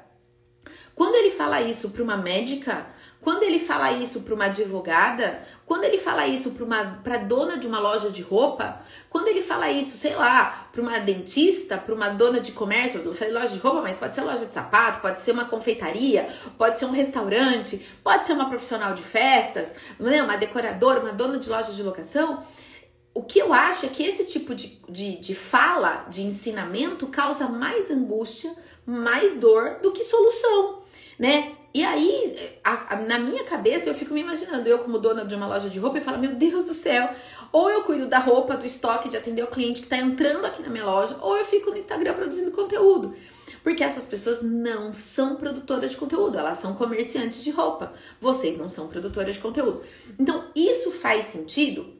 quando 0.94 1.16
ele 1.16 1.32
fala 1.32 1.62
isso 1.62 1.92
para 1.92 2.04
uma 2.04 2.18
médica, 2.18 2.88
quando 3.24 3.44
ele 3.44 3.58
fala 3.58 3.94
isso 3.94 4.20
para 4.20 4.36
uma 4.36 4.46
advogada, 4.46 5.42
quando 5.66 5.86
ele 5.86 5.98
fala 5.98 6.28
isso 6.28 6.54
para 7.02 7.18
dona 7.18 7.58
de 7.58 7.66
uma 7.66 7.80
loja 7.80 8.10
de 8.10 8.22
roupa, 8.22 8.82
quando 9.10 9.30
ele 9.30 9.42
fala 9.42 9.72
isso, 9.72 9.98
sei 9.98 10.14
lá, 10.14 10.68
para 10.70 10.82
uma 10.82 11.00
dentista, 11.00 11.78
para 11.78 11.96
uma 11.96 12.10
dona 12.10 12.42
de 12.42 12.52
comércio, 12.52 13.00
eu 13.00 13.16
falei 13.16 13.34
loja 13.34 13.48
de 13.48 13.60
roupa, 13.60 13.82
mas 13.82 13.96
pode 13.96 14.14
ser 14.14 14.22
loja 14.22 14.46
de 14.46 14.54
sapato, 14.54 15.00
pode 15.00 15.22
ser 15.22 15.32
uma 15.32 15.46
confeitaria, 15.46 16.28
pode 16.58 16.78
ser 16.78 16.84
um 16.84 16.92
restaurante, 16.92 17.78
pode 18.04 18.28
ser 18.28 18.34
uma 18.34 18.50
profissional 18.50 18.94
de 18.94 19.02
festas, 19.02 19.74
né, 19.98 20.22
uma 20.22 20.36
decoradora, 20.36 21.00
uma 21.00 21.14
dona 21.14 21.40
de 21.40 21.50
loja 21.50 21.72
de 21.72 21.82
locação. 21.82 22.44
O 23.14 23.24
que 23.24 23.40
eu 23.40 23.54
acho 23.54 23.86
é 23.86 23.90
que 23.90 24.04
esse 24.04 24.26
tipo 24.26 24.54
de, 24.54 24.82
de, 24.90 25.18
de 25.18 25.34
fala, 25.34 26.06
de 26.10 26.24
ensinamento, 26.24 27.08
causa 27.08 27.48
mais 27.48 27.90
angústia, 27.90 28.54
mais 28.86 29.38
dor 29.38 29.80
do 29.82 29.94
que 29.94 30.04
solução, 30.04 30.84
né? 31.18 31.54
E 31.74 31.84
aí, 31.84 32.60
a, 32.64 32.94
a, 32.94 33.02
na 33.02 33.18
minha 33.18 33.44
cabeça, 33.46 33.90
eu 33.90 33.96
fico 33.96 34.14
me 34.14 34.22
imaginando, 34.22 34.70
eu 34.70 34.80
como 34.80 35.00
dona 35.00 35.26
de 35.26 35.34
uma 35.34 35.48
loja 35.48 35.70
de 35.70 35.80
roupa, 35.80 35.98
e 35.98 36.02
falo, 36.02 36.20
meu 36.20 36.36
Deus 36.36 36.66
do 36.66 36.74
céu, 36.74 37.10
ou 37.52 37.70
eu 37.70 37.84
cuido 37.84 38.08
da 38.08 38.20
roupa, 38.20 38.56
do 38.56 38.66
estoque, 38.66 39.10
de 39.10 39.18
atender 39.18 39.44
o 39.44 39.48
cliente 39.48 39.82
que 39.82 39.88
está 39.88 39.98
entrando 39.98 40.46
aqui 40.46 40.62
na 40.62 40.70
minha 40.70 40.86
loja, 40.86 41.18
ou 41.22 41.36
eu 41.36 41.46
fico 41.46 41.72
no 41.72 41.78
Instagram 41.78 42.14
produzindo 42.14 42.52
conteúdo. 42.52 43.16
Porque 43.64 43.84
essas 43.84 44.06
pessoas 44.06 44.42
não 44.42 44.94
são 44.94 45.38
produtoras 45.38 45.92
de 45.92 45.98
conteúdo, 45.98 46.38
elas 46.38 46.60
são 46.60 46.76
comerciantes 46.76 47.44
de 47.44 47.50
roupa. 47.50 47.94
Vocês 48.20 48.58
não 48.58 48.70
são 48.70 48.88
produtoras 48.88 49.36
de 49.36 49.42
conteúdo. 49.42 49.84
Então, 50.20 50.46
isso 50.54 50.92
faz 50.92 51.28
sentido 51.28 51.94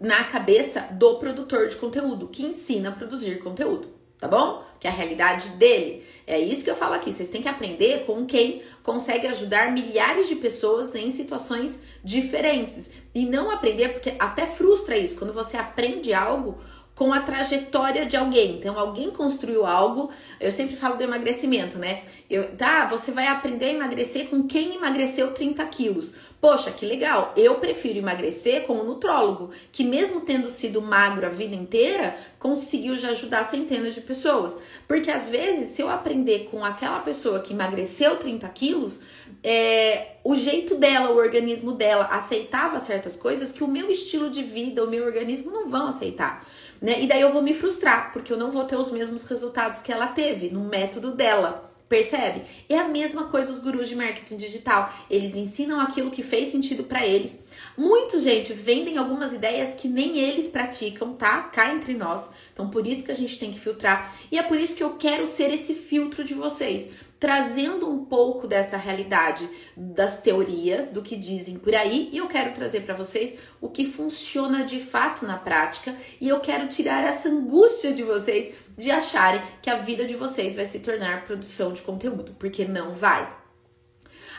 na 0.00 0.24
cabeça 0.24 0.80
do 0.92 1.16
produtor 1.16 1.68
de 1.68 1.76
conteúdo, 1.76 2.28
que 2.28 2.44
ensina 2.44 2.88
a 2.88 2.92
produzir 2.92 3.42
conteúdo, 3.42 3.88
tá 4.20 4.28
bom? 4.28 4.62
Que 4.78 4.86
é 4.86 4.90
a 4.90 4.94
realidade 4.94 5.50
dele. 5.50 6.04
É 6.26 6.38
isso 6.38 6.62
que 6.62 6.70
eu 6.70 6.76
falo 6.76 6.94
aqui. 6.94 7.12
Vocês 7.12 7.28
têm 7.28 7.42
que 7.42 7.48
aprender 7.48 8.04
com 8.06 8.24
quem 8.26 8.62
consegue 8.82 9.26
ajudar 9.26 9.72
milhares 9.72 10.28
de 10.28 10.36
pessoas 10.36 10.94
em 10.94 11.10
situações 11.10 11.80
diferentes. 12.04 12.90
E 13.14 13.26
não 13.26 13.50
aprender, 13.50 13.90
porque 13.90 14.14
até 14.18 14.46
frustra 14.46 14.96
isso. 14.96 15.16
Quando 15.16 15.32
você 15.32 15.56
aprende 15.56 16.14
algo, 16.14 16.60
com 17.00 17.14
a 17.14 17.20
trajetória 17.20 18.04
de 18.04 18.14
alguém. 18.14 18.56
Então, 18.58 18.78
alguém 18.78 19.10
construiu 19.10 19.64
algo. 19.64 20.10
Eu 20.38 20.52
sempre 20.52 20.76
falo 20.76 20.96
do 20.96 21.02
emagrecimento, 21.02 21.78
né? 21.78 22.02
Eu, 22.28 22.54
tá, 22.56 22.84
você 22.84 23.10
vai 23.10 23.26
aprender 23.26 23.64
a 23.64 23.72
emagrecer 23.72 24.28
com 24.28 24.42
quem 24.42 24.74
emagreceu 24.74 25.32
30 25.32 25.64
quilos. 25.68 26.12
Poxa, 26.40 26.70
que 26.70 26.86
legal. 26.86 27.34
Eu 27.36 27.56
prefiro 27.56 27.98
emagrecer 27.98 28.62
com 28.62 28.78
um 28.78 28.84
nutrólogo, 28.84 29.50
que 29.70 29.84
mesmo 29.84 30.22
tendo 30.22 30.48
sido 30.48 30.80
magro 30.80 31.26
a 31.26 31.28
vida 31.28 31.54
inteira, 31.54 32.16
conseguiu 32.38 32.96
já 32.96 33.10
ajudar 33.10 33.44
centenas 33.44 33.94
de 33.94 34.00
pessoas. 34.00 34.56
Porque 34.88 35.10
às 35.10 35.28
vezes, 35.28 35.68
se 35.74 35.82
eu 35.82 35.90
aprender 35.90 36.48
com 36.50 36.64
aquela 36.64 37.00
pessoa 37.00 37.40
que 37.40 37.52
emagreceu 37.52 38.16
30 38.16 38.48
quilos, 38.48 39.00
é, 39.44 40.16
o 40.24 40.34
jeito 40.34 40.76
dela, 40.76 41.10
o 41.10 41.18
organismo 41.18 41.72
dela 41.72 42.06
aceitava 42.06 42.80
certas 42.80 43.16
coisas 43.16 43.52
que 43.52 43.62
o 43.62 43.68
meu 43.68 43.90
estilo 43.90 44.30
de 44.30 44.42
vida, 44.42 44.82
o 44.82 44.90
meu 44.90 45.04
organismo 45.04 45.50
não 45.50 45.68
vão 45.68 45.88
aceitar. 45.88 46.46
Né? 46.80 47.02
E 47.02 47.06
daí 47.06 47.20
eu 47.20 47.30
vou 47.30 47.42
me 47.42 47.52
frustrar, 47.52 48.14
porque 48.14 48.32
eu 48.32 48.38
não 48.38 48.50
vou 48.50 48.64
ter 48.64 48.76
os 48.76 48.90
mesmos 48.90 49.24
resultados 49.24 49.82
que 49.82 49.92
ela 49.92 50.06
teve 50.06 50.48
no 50.48 50.60
método 50.60 51.12
dela. 51.12 51.69
Percebe? 51.90 52.42
É 52.68 52.78
a 52.78 52.86
mesma 52.86 53.24
coisa 53.24 53.52
os 53.52 53.58
gurus 53.58 53.88
de 53.88 53.96
marketing 53.96 54.36
digital. 54.36 54.94
Eles 55.10 55.34
ensinam 55.34 55.80
aquilo 55.80 56.12
que 56.12 56.22
fez 56.22 56.52
sentido 56.52 56.84
para 56.84 57.04
eles. 57.04 57.40
Muitos, 57.76 58.22
gente, 58.22 58.52
vendem 58.52 58.96
algumas 58.96 59.32
ideias 59.32 59.74
que 59.74 59.88
nem 59.88 60.16
eles 60.16 60.46
praticam, 60.46 61.14
tá? 61.14 61.42
Cá 61.42 61.74
entre 61.74 61.94
nós. 61.94 62.30
Então, 62.52 62.70
por 62.70 62.86
isso 62.86 63.02
que 63.02 63.10
a 63.10 63.16
gente 63.16 63.36
tem 63.40 63.50
que 63.50 63.58
filtrar. 63.58 64.14
E 64.30 64.38
é 64.38 64.42
por 64.44 64.56
isso 64.56 64.76
que 64.76 64.84
eu 64.84 64.90
quero 64.90 65.26
ser 65.26 65.52
esse 65.52 65.74
filtro 65.74 66.22
de 66.22 66.32
vocês 66.32 66.90
trazendo 67.20 67.86
um 67.86 68.02
pouco 68.02 68.48
dessa 68.48 68.78
realidade 68.78 69.46
das 69.76 70.22
teorias, 70.22 70.88
do 70.88 71.02
que 71.02 71.14
dizem 71.14 71.58
por 71.58 71.74
aí, 71.74 72.08
e 72.10 72.16
eu 72.16 72.26
quero 72.26 72.52
trazer 72.52 72.80
para 72.80 72.94
vocês 72.94 73.38
o 73.60 73.68
que 73.68 73.84
funciona 73.84 74.64
de 74.64 74.80
fato 74.80 75.26
na 75.26 75.36
prática, 75.36 75.94
e 76.18 76.26
eu 76.26 76.40
quero 76.40 76.66
tirar 76.66 77.04
essa 77.04 77.28
angústia 77.28 77.92
de 77.92 78.02
vocês 78.02 78.54
de 78.76 78.90
acharem 78.90 79.42
que 79.60 79.68
a 79.68 79.76
vida 79.76 80.06
de 80.06 80.16
vocês 80.16 80.56
vai 80.56 80.64
se 80.64 80.78
tornar 80.78 81.26
produção 81.26 81.74
de 81.74 81.82
conteúdo, 81.82 82.34
porque 82.38 82.64
não 82.64 82.94
vai. 82.94 83.30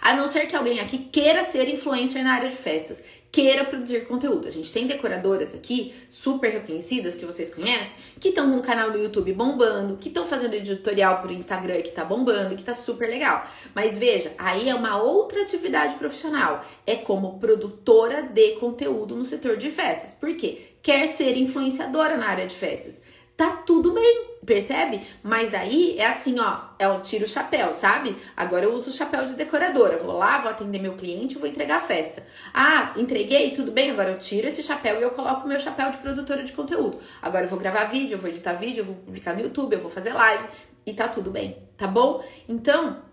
A 0.01 0.15
não 0.15 0.31
ser 0.31 0.47
que 0.47 0.55
alguém 0.55 0.79
aqui 0.79 0.97
queira 0.97 1.43
ser 1.43 1.69
influencer 1.69 2.23
na 2.23 2.33
área 2.33 2.49
de 2.49 2.55
festas, 2.55 3.03
queira 3.31 3.63
produzir 3.63 4.05
conteúdo. 4.07 4.47
A 4.47 4.51
gente 4.51 4.71
tem 4.71 4.85
decoradoras 4.85 5.55
aqui, 5.55 5.93
super 6.09 6.51
reconhecidas, 6.51 7.15
que 7.15 7.25
vocês 7.25 7.53
conhecem, 7.53 7.91
que 8.19 8.29
estão 8.29 8.51
com 8.51 8.57
um 8.57 8.61
canal 8.61 8.91
no 8.91 9.01
YouTube 9.01 9.31
bombando, 9.33 9.97
que 9.97 10.09
estão 10.09 10.27
fazendo 10.27 10.53
editorial 10.53 11.21
pro 11.21 11.31
Instagram 11.31 11.81
que 11.81 11.91
tá 11.91 12.03
bombando, 12.03 12.55
que 12.55 12.63
tá 12.63 12.73
super 12.73 13.07
legal. 13.07 13.47
Mas 13.73 13.97
veja, 13.97 14.33
aí 14.37 14.69
é 14.69 14.75
uma 14.75 15.01
outra 15.01 15.41
atividade 15.41 15.95
profissional. 15.95 16.65
É 16.85 16.95
como 16.95 17.39
produtora 17.39 18.23
de 18.23 18.55
conteúdo 18.55 19.15
no 19.15 19.25
setor 19.25 19.55
de 19.55 19.71
festas. 19.71 20.13
Por 20.13 20.35
quê? 20.35 20.67
Quer 20.83 21.07
ser 21.07 21.37
influenciadora 21.37 22.17
na 22.17 22.27
área 22.27 22.47
de 22.47 22.55
festas 22.55 23.01
tá 23.41 23.57
tudo 23.65 23.91
bem, 23.91 24.30
percebe? 24.45 25.01
Mas 25.23 25.51
daí 25.51 25.97
é 25.97 26.07
assim, 26.07 26.39
ó, 26.39 26.61
é 26.79 26.87
o 26.87 26.99
tiro 27.01 27.27
chapéu, 27.27 27.73
sabe? 27.73 28.15
Agora 28.35 28.65
eu 28.65 28.73
uso 28.73 28.89
o 28.89 28.93
chapéu 28.93 29.25
de 29.25 29.35
decoradora. 29.35 29.97
Vou 29.97 30.17
lá, 30.17 30.39
vou 30.39 30.51
atender 30.51 30.79
meu 30.79 30.93
cliente, 30.93 31.37
vou 31.37 31.47
entregar 31.47 31.77
a 31.77 31.81
festa. 31.81 32.25
Ah, 32.53 32.93
entreguei, 32.97 33.51
tudo 33.51 33.71
bem, 33.71 33.91
agora 33.91 34.11
eu 34.11 34.19
tiro 34.19 34.47
esse 34.47 34.63
chapéu 34.63 34.99
e 34.99 35.03
eu 35.03 35.11
coloco 35.11 35.45
o 35.45 35.47
meu 35.47 35.59
chapéu 35.59 35.91
de 35.91 35.97
produtora 35.97 36.43
de 36.43 36.53
conteúdo. 36.53 36.99
Agora 37.21 37.45
eu 37.45 37.49
vou 37.49 37.59
gravar 37.59 37.85
vídeo, 37.85 38.15
eu 38.15 38.19
vou 38.19 38.29
editar 38.29 38.53
vídeo, 38.53 38.81
eu 38.81 38.85
vou 38.85 38.95
publicar 38.95 39.33
no 39.33 39.41
YouTube, 39.41 39.73
eu 39.73 39.81
vou 39.81 39.91
fazer 39.91 40.13
live 40.13 40.45
e 40.85 40.93
tá 40.93 41.07
tudo 41.07 41.29
bem, 41.29 41.57
tá 41.77 41.87
bom? 41.87 42.23
Então, 42.49 43.03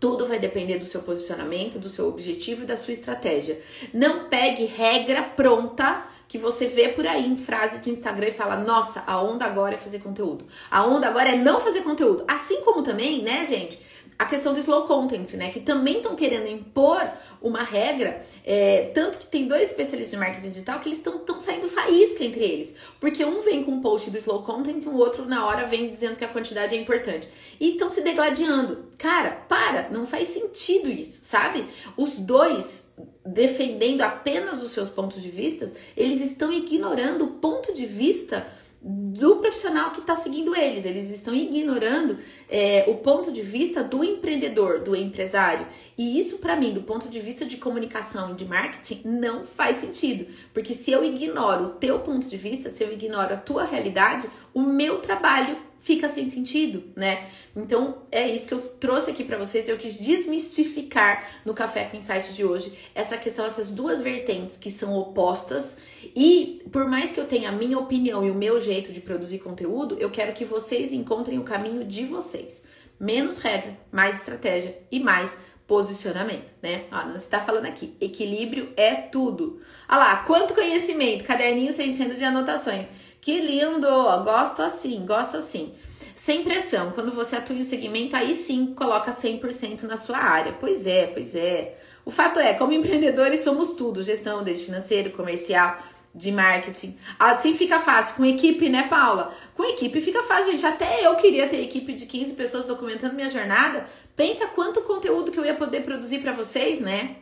tudo 0.00 0.26
vai 0.26 0.38
depender 0.38 0.78
do 0.78 0.84
seu 0.84 1.02
posicionamento, 1.02 1.78
do 1.78 1.88
seu 1.88 2.08
objetivo 2.08 2.62
e 2.64 2.66
da 2.66 2.76
sua 2.76 2.92
estratégia. 2.92 3.60
Não 3.92 4.28
pegue 4.28 4.64
regra 4.64 5.22
pronta 5.22 6.06
que 6.28 6.38
você 6.38 6.66
vê 6.66 6.88
por 6.88 7.06
aí 7.06 7.26
em 7.26 7.36
frase 7.36 7.78
de 7.78 7.90
Instagram 7.90 8.28
e 8.28 8.32
fala: 8.32 8.56
Nossa, 8.56 9.02
a 9.06 9.20
onda 9.20 9.44
agora 9.44 9.74
é 9.74 9.78
fazer 9.78 10.00
conteúdo. 10.00 10.46
A 10.70 10.84
onda 10.84 11.06
agora 11.06 11.30
é 11.30 11.36
não 11.36 11.60
fazer 11.60 11.82
conteúdo. 11.82 12.24
Assim 12.26 12.62
como 12.62 12.82
também, 12.82 13.22
né, 13.22 13.46
gente? 13.46 13.78
A 14.16 14.26
questão 14.26 14.54
do 14.54 14.60
slow 14.60 14.86
content, 14.86 15.32
né? 15.34 15.50
Que 15.50 15.58
também 15.58 15.96
estão 15.96 16.14
querendo 16.14 16.46
impor 16.46 17.02
uma 17.42 17.64
regra. 17.64 18.24
É, 18.44 18.90
tanto 18.94 19.18
que 19.18 19.26
tem 19.26 19.48
dois 19.48 19.70
especialistas 19.70 20.12
de 20.12 20.16
marketing 20.16 20.50
digital 20.50 20.78
que 20.78 20.88
eles 20.88 20.98
estão 20.98 21.40
saindo 21.40 21.68
faísca 21.68 22.22
entre 22.22 22.44
eles. 22.44 22.74
Porque 23.00 23.24
um 23.24 23.42
vem 23.42 23.64
com 23.64 23.72
um 23.72 23.80
post 23.80 24.10
do 24.10 24.18
slow 24.18 24.44
content 24.44 24.84
e 24.84 24.88
o 24.88 24.96
outro 24.96 25.26
na 25.26 25.44
hora 25.46 25.66
vem 25.66 25.90
dizendo 25.90 26.16
que 26.16 26.24
a 26.24 26.28
quantidade 26.28 26.76
é 26.76 26.78
importante. 26.78 27.28
E 27.58 27.72
estão 27.72 27.90
se 27.90 28.02
degladiando. 28.02 28.86
Cara, 28.96 29.30
para, 29.48 29.88
não 29.90 30.06
faz 30.06 30.28
sentido 30.28 30.88
isso, 30.88 31.24
sabe? 31.24 31.66
Os 31.96 32.12
dois 32.12 32.83
defendendo 33.24 34.02
apenas 34.02 34.62
os 34.62 34.72
seus 34.72 34.88
pontos 34.88 35.22
de 35.22 35.30
vista, 35.30 35.72
eles 35.96 36.20
estão 36.20 36.52
ignorando 36.52 37.24
o 37.24 37.28
ponto 37.32 37.72
de 37.72 37.86
vista 37.86 38.46
do 38.86 39.36
profissional 39.36 39.92
que 39.92 40.00
está 40.00 40.14
seguindo 40.14 40.54
eles. 40.54 40.84
Eles 40.84 41.10
estão 41.10 41.34
ignorando 41.34 42.18
é, 42.50 42.84
o 42.86 42.96
ponto 42.96 43.32
de 43.32 43.40
vista 43.40 43.82
do 43.82 44.04
empreendedor, 44.04 44.80
do 44.80 44.94
empresário. 44.94 45.66
E 45.96 46.18
isso, 46.20 46.36
para 46.36 46.54
mim, 46.54 46.74
do 46.74 46.82
ponto 46.82 47.08
de 47.08 47.18
vista 47.18 47.46
de 47.46 47.56
comunicação 47.56 48.32
e 48.32 48.34
de 48.34 48.44
marketing, 48.44 49.00
não 49.06 49.42
faz 49.42 49.78
sentido. 49.78 50.26
Porque 50.52 50.74
se 50.74 50.90
eu 50.90 51.02
ignoro 51.02 51.64
o 51.64 51.70
teu 51.70 52.00
ponto 52.00 52.28
de 52.28 52.36
vista, 52.36 52.68
se 52.68 52.84
eu 52.84 52.92
ignoro 52.92 53.32
a 53.32 53.38
tua 53.38 53.64
realidade, 53.64 54.28
o 54.52 54.60
meu 54.60 54.98
trabalho 54.98 55.56
fica 55.84 56.08
sem 56.08 56.30
sentido, 56.30 56.82
né? 56.96 57.28
Então 57.54 57.98
é 58.10 58.26
isso 58.26 58.48
que 58.48 58.54
eu 58.54 58.60
trouxe 58.80 59.10
aqui 59.10 59.22
para 59.22 59.36
vocês. 59.36 59.68
Eu 59.68 59.76
quis 59.76 59.98
desmistificar 59.98 61.30
no 61.44 61.52
Café 61.52 61.84
com 61.84 61.98
Insight 61.98 62.32
de 62.32 62.42
hoje 62.42 62.72
essa 62.94 63.18
questão, 63.18 63.44
essas 63.44 63.68
duas 63.68 64.00
vertentes 64.00 64.56
que 64.56 64.70
são 64.70 64.96
opostas. 64.96 65.76
E 66.16 66.62
por 66.72 66.88
mais 66.88 67.12
que 67.12 67.20
eu 67.20 67.26
tenha 67.26 67.50
a 67.50 67.52
minha 67.52 67.78
opinião 67.78 68.26
e 68.26 68.30
o 68.30 68.34
meu 68.34 68.58
jeito 68.58 68.94
de 68.94 69.00
produzir 69.00 69.40
conteúdo, 69.40 69.98
eu 70.00 70.10
quero 70.10 70.32
que 70.32 70.46
vocês 70.46 70.90
encontrem 70.90 71.38
o 71.38 71.44
caminho 71.44 71.84
de 71.84 72.06
vocês. 72.06 72.64
Menos 72.98 73.36
regra, 73.36 73.78
mais 73.92 74.16
estratégia 74.16 74.78
e 74.90 74.98
mais 74.98 75.36
posicionamento, 75.66 76.46
né? 76.62 76.84
Ó, 76.90 77.12
você 77.12 77.28
tá 77.28 77.40
falando 77.40 77.66
aqui, 77.66 77.94
equilíbrio 78.00 78.72
é 78.74 78.94
tudo. 78.94 79.60
Olha 79.86 79.98
lá, 79.98 80.16
quanto 80.24 80.54
conhecimento, 80.54 81.24
caderninho 81.24 81.74
se 81.74 81.84
enchendo 81.84 82.14
de 82.14 82.24
anotações. 82.24 82.86
Que 83.24 83.40
lindo! 83.40 83.88
Gosto 84.22 84.60
assim, 84.60 85.06
gosto 85.06 85.38
assim. 85.38 85.72
Sem 86.14 86.44
pressão, 86.44 86.90
quando 86.90 87.10
você 87.10 87.36
atua 87.36 87.56
em 87.56 87.60
um 87.60 87.64
segmento, 87.64 88.14
aí 88.14 88.34
sim 88.34 88.74
coloca 88.74 89.14
100% 89.14 89.84
na 89.84 89.96
sua 89.96 90.18
área. 90.18 90.52
Pois 90.60 90.86
é, 90.86 91.06
pois 91.06 91.34
é. 91.34 91.78
O 92.04 92.10
fato 92.10 92.38
é, 92.38 92.52
como 92.52 92.74
empreendedores 92.74 93.40
somos 93.40 93.72
tudo, 93.72 94.02
gestão, 94.02 94.44
desde 94.44 94.66
financeiro, 94.66 95.10
comercial, 95.12 95.78
de 96.14 96.30
marketing. 96.30 96.98
Assim 97.18 97.54
fica 97.54 97.80
fácil. 97.80 98.16
Com 98.16 98.26
equipe, 98.26 98.68
né, 98.68 98.88
Paula? 98.88 99.34
Com 99.54 99.64
equipe 99.64 100.02
fica 100.02 100.22
fácil, 100.22 100.52
gente. 100.52 100.66
Até 100.66 101.06
eu 101.06 101.16
queria 101.16 101.48
ter 101.48 101.62
equipe 101.62 101.94
de 101.94 102.04
15 102.04 102.34
pessoas 102.34 102.66
documentando 102.66 103.14
minha 103.14 103.30
jornada. 103.30 103.86
Pensa 104.14 104.48
quanto 104.48 104.82
conteúdo 104.82 105.32
que 105.32 105.40
eu 105.40 105.46
ia 105.46 105.54
poder 105.54 105.82
produzir 105.82 106.18
para 106.18 106.32
vocês, 106.32 106.78
né? 106.78 107.16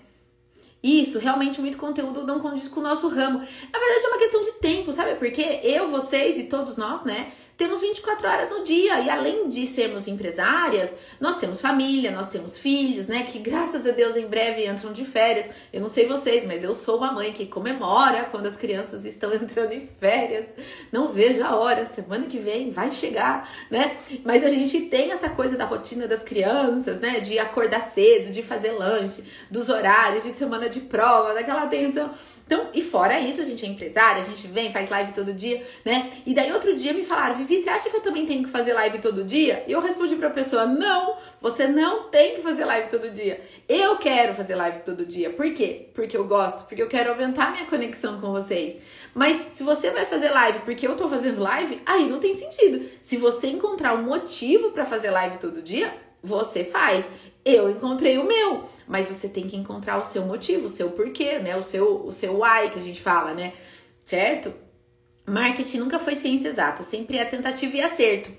Isso, 0.83 1.18
realmente 1.18 1.61
muito 1.61 1.79
conteúdo 1.79 2.27
não 2.27 2.40
condiz 2.40 2.66
com 2.66 2.81
o 2.81 2.83
nosso 2.83 3.09
ramo. 3.09 3.38
Na 3.38 3.79
verdade, 3.79 4.05
é 4.05 4.09
uma 4.09 4.18
questão 4.18 4.42
de 4.42 4.53
tempo, 4.53 4.92
sabe? 4.92 5.14
Porque 5.14 5.61
eu, 5.62 5.88
vocês 5.88 6.38
e 6.38 6.45
todos 6.45 6.77
nós, 6.77 7.05
né? 7.05 7.33
Temos 7.62 7.81
24 7.81 8.27
horas 8.27 8.51
no 8.51 8.64
dia 8.64 8.98
e 9.03 9.09
além 9.09 9.48
de 9.48 9.68
sermos 9.68 10.09
empresárias, 10.09 10.92
nós 11.20 11.38
temos 11.38 11.61
família, 11.61 12.11
nós 12.11 12.27
temos 12.27 12.59
filhos, 12.59 13.07
né? 13.07 13.22
Que 13.22 13.38
graças 13.38 13.87
a 13.87 13.92
Deus 13.92 14.16
em 14.16 14.27
breve 14.27 14.66
entram 14.66 14.92
de 14.92 15.05
férias. 15.05 15.46
Eu 15.72 15.81
não 15.81 15.88
sei 15.88 16.05
vocês, 16.09 16.44
mas 16.44 16.64
eu 16.64 16.75
sou 16.75 16.96
uma 16.96 17.12
mãe 17.12 17.33
que 17.33 17.46
comemora 17.46 18.25
quando 18.33 18.46
as 18.46 18.57
crianças 18.57 19.05
estão 19.05 19.31
entrando 19.33 19.70
em 19.75 19.88
férias. 20.01 20.46
Não 20.90 21.12
vejo 21.12 21.40
a 21.44 21.55
hora, 21.55 21.87
semana 21.87 22.27
que 22.27 22.38
vem 22.38 22.72
vai 22.72 22.90
chegar, 22.90 23.48
né? 23.70 23.96
Mas 24.25 24.44
a 24.44 24.48
gente 24.48 24.81
tem 24.87 25.12
essa 25.12 25.29
coisa 25.29 25.57
da 25.57 25.64
rotina 25.64 26.09
das 26.09 26.25
crianças, 26.25 26.98
né? 26.98 27.20
De 27.20 27.38
acordar 27.38 27.83
cedo, 27.83 28.33
de 28.33 28.42
fazer 28.42 28.72
lanche, 28.72 29.22
dos 29.48 29.68
horários, 29.68 30.25
de 30.25 30.33
semana 30.33 30.68
de 30.68 30.81
prova, 30.81 31.33
daquela 31.33 31.62
atenção. 31.62 32.12
Então, 32.53 32.69
e 32.75 32.83
fora 32.83 33.19
isso, 33.19 33.41
a 33.41 33.47
gente 33.47 33.65
é 33.65 33.69
empresária, 33.71 34.21
a 34.21 34.25
gente 34.27 34.47
vem, 34.47 34.71
faz 34.71 34.91
live 34.91 35.15
todo 35.15 35.33
dia, 35.33 35.65
né? 35.87 36.12
E 36.27 36.35
daí 36.35 36.53
outro 36.53 36.77
dia 36.77 36.93
me 36.93 37.03
falaram, 37.03 37.35
Vivi, 37.35 37.62
você 37.62 37.71
acha 37.71 37.88
que 37.88 37.97
eu 37.97 38.03
também 38.03 38.27
tenho 38.27 38.45
que 38.45 38.51
fazer 38.51 38.75
live 38.75 38.99
todo 38.99 39.25
dia? 39.25 39.65
E 39.67 39.73
eu 39.73 39.81
respondi 39.81 40.15
pra 40.17 40.29
pessoa, 40.29 40.67
não, 40.67 41.17
você 41.41 41.67
não 41.67 42.11
tem 42.11 42.35
que 42.35 42.43
fazer 42.43 42.67
live 42.67 42.91
todo 42.91 43.11
dia. 43.11 43.41
Eu 43.67 43.97
quero 43.97 44.35
fazer 44.35 44.55
live 44.55 44.81
todo 44.81 45.07
dia. 45.07 45.31
Por 45.31 45.51
quê? 45.55 45.88
Porque 45.95 46.15
eu 46.15 46.27
gosto, 46.27 46.67
porque 46.67 46.83
eu 46.83 46.88
quero 46.88 47.12
aumentar 47.12 47.53
minha 47.53 47.65
conexão 47.65 48.21
com 48.21 48.31
vocês. 48.33 48.77
Mas 49.15 49.38
se 49.55 49.62
você 49.62 49.88
vai 49.88 50.05
fazer 50.05 50.29
live 50.29 50.59
porque 50.59 50.87
eu 50.87 50.95
tô 50.95 51.09
fazendo 51.09 51.41
live, 51.41 51.81
aí 51.87 52.07
não 52.07 52.19
tem 52.19 52.35
sentido. 52.35 52.85
Se 53.01 53.17
você 53.17 53.47
encontrar 53.47 53.95
um 53.95 54.03
motivo 54.03 54.73
para 54.73 54.85
fazer 54.85 55.11
live 55.11 55.38
todo 55.38 55.62
dia, 55.62 55.91
você 56.23 56.65
faz. 56.65 57.03
Eu 57.45 57.71
encontrei 57.71 58.19
o 58.19 58.25
meu, 58.25 58.69
mas 58.93 59.09
você 59.09 59.27
tem 59.27 59.49
que 59.49 59.57
encontrar 59.57 59.99
o 59.99 60.03
seu 60.03 60.21
motivo, 60.23 60.67
o 60.67 60.71
seu 60.71 60.91
porquê, 60.91 61.39
né? 61.39 61.57
O 61.57 61.63
seu, 61.63 62.05
o 62.05 62.13
seu 62.13 62.41
why 62.43 62.69
que 62.71 62.79
a 62.79 62.83
gente 62.83 63.01
fala, 63.01 63.33
né? 63.33 63.55
certo? 64.05 64.53
Marketing 65.27 65.79
nunca 65.79 65.99
foi 65.99 66.15
ciência 66.15 66.49
exata, 66.49 66.83
sempre 66.83 67.17
é 67.17 67.25
tentativa 67.25 67.75
e 67.75 67.81
acerto. 67.81 68.31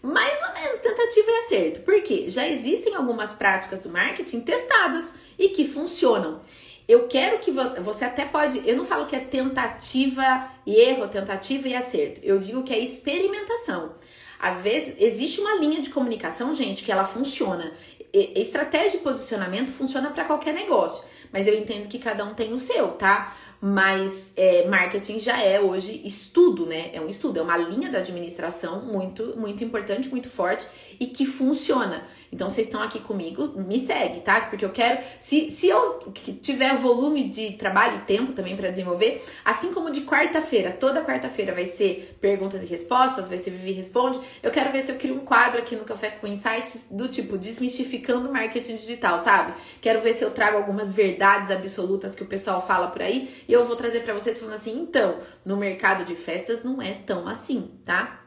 Mais 0.00 0.38
ou 0.48 0.54
menos 0.54 0.80
tentativa 0.80 1.30
e 1.30 1.44
acerto. 1.44 1.80
Por 1.80 2.00
quê? 2.02 2.24
Já 2.28 2.48
existem 2.48 2.94
algumas 2.94 3.32
práticas 3.32 3.80
do 3.80 3.90
marketing 3.90 4.40
testadas 4.40 5.12
e 5.38 5.50
que 5.50 5.68
funcionam. 5.68 6.40
Eu 6.88 7.06
quero 7.06 7.40
que 7.40 7.50
você 7.50 8.06
até 8.06 8.24
pode, 8.24 8.66
eu 8.66 8.74
não 8.74 8.86
falo 8.86 9.04
que 9.04 9.14
é 9.14 9.20
tentativa 9.20 10.48
e 10.64 10.74
erro, 10.76 11.06
tentativa 11.08 11.68
e 11.68 11.74
acerto. 11.74 12.20
Eu 12.22 12.38
digo 12.38 12.62
que 12.62 12.72
é 12.72 12.78
experimentação. 12.78 13.92
Às 14.38 14.62
vezes 14.62 14.94
existe 14.98 15.40
uma 15.40 15.56
linha 15.56 15.82
de 15.82 15.90
comunicação, 15.90 16.54
gente, 16.54 16.82
que 16.82 16.92
ela 16.92 17.04
funciona. 17.04 17.72
Estratégia 18.12 18.92
de 18.92 18.98
posicionamento 18.98 19.70
funciona 19.70 20.10
para 20.10 20.24
qualquer 20.24 20.54
negócio, 20.54 21.04
mas 21.32 21.46
eu 21.46 21.56
entendo 21.56 21.88
que 21.88 21.98
cada 21.98 22.24
um 22.24 22.34
tem 22.34 22.52
o 22.52 22.58
seu, 22.58 22.88
tá? 22.92 23.36
Mas 23.60 24.32
é, 24.36 24.66
marketing 24.68 25.18
já 25.18 25.42
é 25.42 25.60
hoje 25.60 26.00
estudo, 26.04 26.64
né? 26.64 26.90
É 26.92 27.00
um 27.00 27.08
estudo, 27.08 27.40
é 27.40 27.42
uma 27.42 27.56
linha 27.56 27.90
da 27.90 27.98
administração 27.98 28.82
muito, 28.82 29.34
muito 29.36 29.64
importante, 29.64 30.08
muito 30.08 30.30
forte 30.30 30.64
e 30.98 31.06
que 31.06 31.26
funciona. 31.26 32.06
Então, 32.32 32.50
vocês 32.50 32.66
estão 32.66 32.82
aqui 32.82 33.00
comigo, 33.00 33.54
me 33.56 33.78
segue, 33.80 34.20
tá? 34.20 34.42
Porque 34.42 34.64
eu 34.64 34.70
quero, 34.70 35.02
se, 35.20 35.50
se 35.50 35.68
eu 35.68 36.12
tiver 36.42 36.76
volume 36.76 37.28
de 37.28 37.52
trabalho 37.52 37.98
e 37.98 38.00
tempo 38.00 38.32
também 38.32 38.56
para 38.56 38.70
desenvolver, 38.70 39.24
assim 39.44 39.72
como 39.72 39.90
de 39.90 40.02
quarta-feira, 40.02 40.70
toda 40.70 41.04
quarta-feira 41.04 41.54
vai 41.54 41.66
ser 41.66 42.16
perguntas 42.20 42.62
e 42.62 42.66
respostas, 42.66 43.28
vai 43.28 43.38
ser 43.38 43.50
Vivi 43.50 43.72
Responde, 43.72 44.20
eu 44.42 44.50
quero 44.50 44.70
ver 44.70 44.84
se 44.84 44.92
eu 44.92 44.96
crio 44.96 45.14
um 45.14 45.20
quadro 45.20 45.58
aqui 45.58 45.74
no 45.74 45.84
Café 45.84 46.10
com 46.10 46.26
Insights 46.26 46.86
do 46.90 47.08
tipo 47.08 47.38
desmistificando 47.38 48.32
marketing 48.32 48.76
digital, 48.76 49.22
sabe? 49.24 49.54
Quero 49.80 50.00
ver 50.00 50.14
se 50.14 50.24
eu 50.24 50.30
trago 50.30 50.56
algumas 50.56 50.92
verdades 50.92 51.50
absolutas 51.50 52.14
que 52.14 52.22
o 52.22 52.26
pessoal 52.26 52.64
fala 52.66 52.88
por 52.88 53.02
aí 53.02 53.42
e 53.48 53.52
eu 53.52 53.64
vou 53.66 53.76
trazer 53.76 54.00
para 54.00 54.14
vocês 54.14 54.38
falando 54.38 54.54
assim, 54.54 54.78
então, 54.78 55.20
no 55.44 55.56
mercado 55.56 56.04
de 56.04 56.14
festas 56.14 56.62
não 56.62 56.82
é 56.82 56.92
tão 56.92 57.26
assim, 57.26 57.80
tá? 57.84 58.24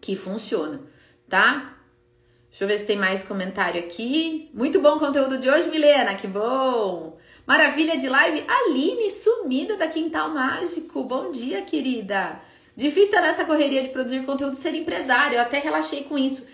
Que 0.00 0.14
funciona, 0.14 0.80
tá? 1.28 1.75
Deixa 2.58 2.64
eu 2.64 2.68
ver 2.68 2.78
se 2.78 2.86
tem 2.86 2.96
mais 2.96 3.22
comentário 3.22 3.78
aqui. 3.78 4.48
Muito 4.54 4.80
bom 4.80 4.96
o 4.96 4.98
conteúdo 4.98 5.36
de 5.36 5.46
hoje, 5.46 5.68
Milena, 5.68 6.14
que 6.14 6.26
bom! 6.26 7.18
Maravilha 7.46 7.98
de 7.98 8.08
live. 8.08 8.42
Aline, 8.48 9.10
sumida 9.10 9.76
da 9.76 9.86
Quintal 9.86 10.30
Mágico. 10.30 11.02
Bom 11.02 11.30
dia, 11.30 11.60
querida. 11.60 12.40
Difícil 12.74 13.10
estar 13.10 13.20
nessa 13.20 13.44
correria 13.44 13.82
de 13.82 13.90
produzir 13.90 14.24
conteúdo 14.24 14.56
ser 14.56 14.74
empresário. 14.74 15.36
Eu 15.36 15.42
até 15.42 15.58
relaxei 15.58 16.04
com 16.04 16.16
isso. 16.16 16.46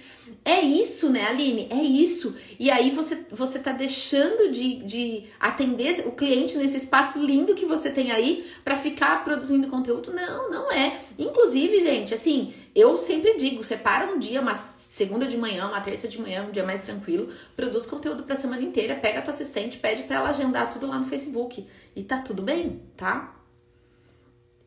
É 0.44 0.60
isso, 0.60 1.08
né, 1.08 1.28
Aline? 1.28 1.68
É 1.70 1.80
isso. 1.80 2.34
E 2.58 2.68
aí 2.68 2.90
você, 2.90 3.24
você 3.30 3.60
tá 3.60 3.70
deixando 3.70 4.50
de, 4.50 4.78
de 4.78 5.24
atender 5.38 6.02
o 6.04 6.10
cliente 6.10 6.58
nesse 6.58 6.78
espaço 6.78 7.24
lindo 7.24 7.54
que 7.54 7.64
você 7.64 7.90
tem 7.90 8.10
aí 8.10 8.50
para 8.64 8.76
ficar 8.76 9.22
produzindo 9.22 9.68
conteúdo? 9.68 10.12
Não, 10.12 10.50
não 10.50 10.72
é. 10.72 10.98
Inclusive, 11.16 11.80
gente, 11.80 12.12
assim, 12.12 12.52
eu 12.74 12.98
sempre 12.98 13.36
digo, 13.36 13.62
separa 13.62 14.12
um 14.12 14.18
dia, 14.18 14.42
mas 14.42 14.81
segunda 14.92 15.26
de 15.26 15.38
manhã, 15.38 15.66
uma 15.68 15.80
terça 15.80 16.06
de 16.06 16.20
manhã, 16.20 16.44
um 16.46 16.50
dia 16.50 16.64
mais 16.64 16.82
tranquilo, 16.82 17.32
produz 17.56 17.86
conteúdo 17.86 18.24
pra 18.24 18.36
semana 18.36 18.60
inteira, 18.60 18.94
pega 18.94 19.20
a 19.20 19.22
tua 19.22 19.32
assistente, 19.32 19.78
pede 19.78 20.02
para 20.02 20.16
ela 20.16 20.28
agendar 20.28 20.70
tudo 20.70 20.86
lá 20.86 20.98
no 20.98 21.06
Facebook. 21.06 21.66
E 21.96 22.02
tá 22.02 22.18
tudo 22.18 22.42
bem, 22.42 22.82
tá? 22.94 23.34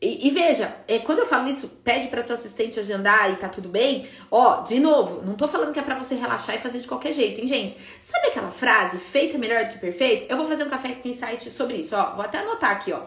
E, 0.02 0.28
e, 0.28 0.32
veja, 0.32 0.76
é, 0.88 0.98
quando 0.98 1.20
eu 1.20 1.28
falo 1.28 1.48
isso, 1.48 1.68
pede 1.84 2.08
para 2.08 2.24
tua 2.24 2.34
assistente 2.34 2.80
agendar 2.80 3.32
e 3.32 3.36
tá 3.36 3.48
tudo 3.48 3.70
bem, 3.70 4.08
ó, 4.32 4.62
de 4.62 4.80
novo, 4.80 5.24
não 5.24 5.36
tô 5.36 5.48
falando 5.48 5.72
que 5.72 5.80
é 5.80 5.84
para 5.84 5.96
você 5.96 6.16
relaxar 6.16 6.56
e 6.56 6.60
fazer 6.60 6.80
de 6.80 6.88
qualquer 6.88 7.14
jeito, 7.14 7.40
hein, 7.40 7.48
gente? 7.48 7.78
Sabe 8.02 8.28
aquela 8.30 8.50
frase, 8.50 8.98
feito 8.98 9.36
é 9.36 9.38
melhor 9.38 9.66
do 9.66 9.74
que 9.74 9.78
perfeito? 9.78 10.26
Eu 10.28 10.38
vou 10.38 10.48
fazer 10.48 10.64
um 10.64 10.70
café 10.70 10.94
com 10.94 11.08
insight 11.08 11.52
sobre 11.52 11.78
isso, 11.78 11.96
ó, 11.96 12.16
vou 12.16 12.26
até 12.26 12.40
anotar 12.40 12.72
aqui, 12.72 12.92
ó. 12.92 13.04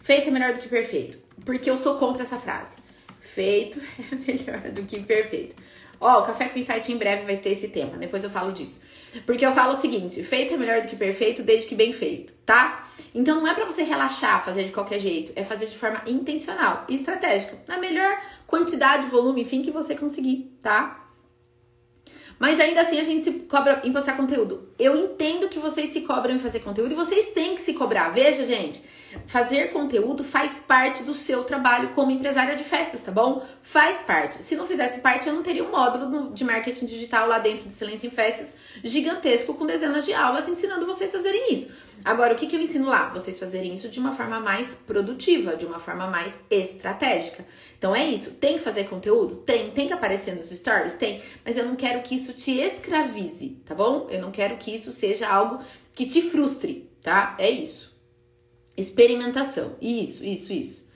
Feito 0.00 0.28
é 0.28 0.32
melhor 0.32 0.52
do 0.52 0.58
que 0.58 0.68
perfeito, 0.68 1.16
porque 1.44 1.70
eu 1.70 1.78
sou 1.78 1.96
contra 1.96 2.24
essa 2.24 2.36
frase. 2.36 2.74
Feito 3.20 3.80
é 4.10 4.14
melhor 4.14 4.70
do 4.72 4.82
que 4.82 5.00
perfeito. 5.04 5.54
Ó, 6.00 6.20
o 6.20 6.26
Café 6.26 6.48
com 6.48 6.58
Insight 6.58 6.90
em 6.92 6.96
breve 6.96 7.24
vai 7.24 7.36
ter 7.36 7.50
esse 7.50 7.68
tema, 7.68 7.96
depois 7.96 8.22
eu 8.22 8.30
falo 8.30 8.52
disso. 8.52 8.80
Porque 9.24 9.46
eu 9.46 9.52
falo 9.52 9.72
o 9.72 9.76
seguinte, 9.76 10.22
feito 10.22 10.54
é 10.54 10.56
melhor 10.56 10.82
do 10.82 10.88
que 10.88 10.96
perfeito, 10.96 11.42
desde 11.42 11.66
que 11.66 11.74
bem 11.74 11.92
feito, 11.92 12.32
tá? 12.44 12.86
Então 13.14 13.40
não 13.40 13.48
é 13.48 13.54
para 13.54 13.64
você 13.64 13.82
relaxar, 13.82 14.44
fazer 14.44 14.64
de 14.64 14.72
qualquer 14.72 14.98
jeito, 14.98 15.32
é 15.34 15.42
fazer 15.42 15.66
de 15.66 15.76
forma 15.76 16.02
intencional 16.06 16.84
e 16.88 16.96
estratégica, 16.96 17.56
na 17.66 17.78
melhor 17.78 18.20
quantidade, 18.46 19.08
volume, 19.08 19.42
enfim, 19.42 19.62
que 19.62 19.70
você 19.70 19.94
conseguir, 19.94 20.54
tá? 20.60 21.02
Mas 22.38 22.60
ainda 22.60 22.82
assim 22.82 23.00
a 23.00 23.04
gente 23.04 23.24
se 23.24 23.32
cobra 23.40 23.80
em 23.84 23.92
postar 23.92 24.16
conteúdo. 24.16 24.68
Eu 24.78 24.94
entendo 24.96 25.48
que 25.48 25.58
vocês 25.58 25.92
se 25.92 26.02
cobram 26.02 26.34
em 26.34 26.38
fazer 26.38 26.60
conteúdo 26.60 26.92
e 26.92 26.94
vocês 26.94 27.30
têm 27.30 27.54
que 27.54 27.62
se 27.62 27.72
cobrar. 27.72 28.10
Veja, 28.10 28.44
gente, 28.44 28.82
fazer 29.26 29.72
conteúdo 29.72 30.22
faz 30.22 30.60
parte 30.60 31.02
do 31.02 31.14
seu 31.14 31.44
trabalho 31.44 31.90
como 31.90 32.10
empresária 32.10 32.54
de 32.54 32.64
festas, 32.64 33.00
tá 33.02 33.12
bom? 33.12 33.44
Faz 33.62 33.98
parte. 34.02 34.42
Se 34.42 34.56
não 34.56 34.66
fizesse 34.66 35.00
parte, 35.00 35.26
eu 35.26 35.34
não 35.34 35.42
teria 35.42 35.64
um 35.64 35.70
módulo 35.70 36.32
de 36.32 36.44
marketing 36.44 36.86
digital 36.86 37.28
lá 37.28 37.38
dentro 37.38 37.64
do 37.64 37.72
Silêncio 37.72 38.06
em 38.06 38.10
Festas 38.10 38.56
gigantesco 38.82 39.54
com 39.54 39.66
dezenas 39.66 40.04
de 40.04 40.12
aulas 40.12 40.48
ensinando 40.48 40.86
vocês 40.86 41.14
a 41.14 41.18
fazerem 41.18 41.52
isso. 41.52 41.72
Agora, 42.04 42.34
o 42.34 42.36
que, 42.36 42.46
que 42.46 42.54
eu 42.54 42.60
ensino 42.60 42.86
lá? 42.86 43.08
Vocês 43.08 43.38
fazerem 43.38 43.74
isso 43.74 43.88
de 43.88 43.98
uma 43.98 44.14
forma 44.14 44.38
mais 44.38 44.74
produtiva, 44.86 45.56
de 45.56 45.66
uma 45.66 45.80
forma 45.80 46.06
mais 46.06 46.32
estratégica. 46.50 47.44
Então 47.78 47.96
é 47.96 48.06
isso. 48.06 48.32
Tem 48.34 48.54
que 48.58 48.64
fazer 48.64 48.84
conteúdo? 48.84 49.36
Tem. 49.36 49.70
Tem 49.70 49.88
que 49.88 49.92
aparecer 49.92 50.36
nos 50.36 50.50
stories? 50.50 50.94
Tem. 50.94 51.22
Mas 51.44 51.56
eu 51.56 51.66
não 51.66 51.74
quero 51.74 52.02
que 52.02 52.14
isso 52.14 52.32
te 52.32 52.52
escravize, 52.52 53.60
tá 53.64 53.74
bom? 53.74 54.06
Eu 54.10 54.20
não 54.20 54.30
quero 54.30 54.56
que 54.56 54.74
isso 54.74 54.92
seja 54.92 55.28
algo 55.28 55.60
que 55.94 56.06
te 56.06 56.22
frustre, 56.22 56.88
tá? 57.02 57.34
É 57.38 57.50
isso. 57.50 57.95
Experimentação. 58.76 59.76
Isso, 59.80 60.24
isso, 60.24 60.52
isso. 60.52 60.86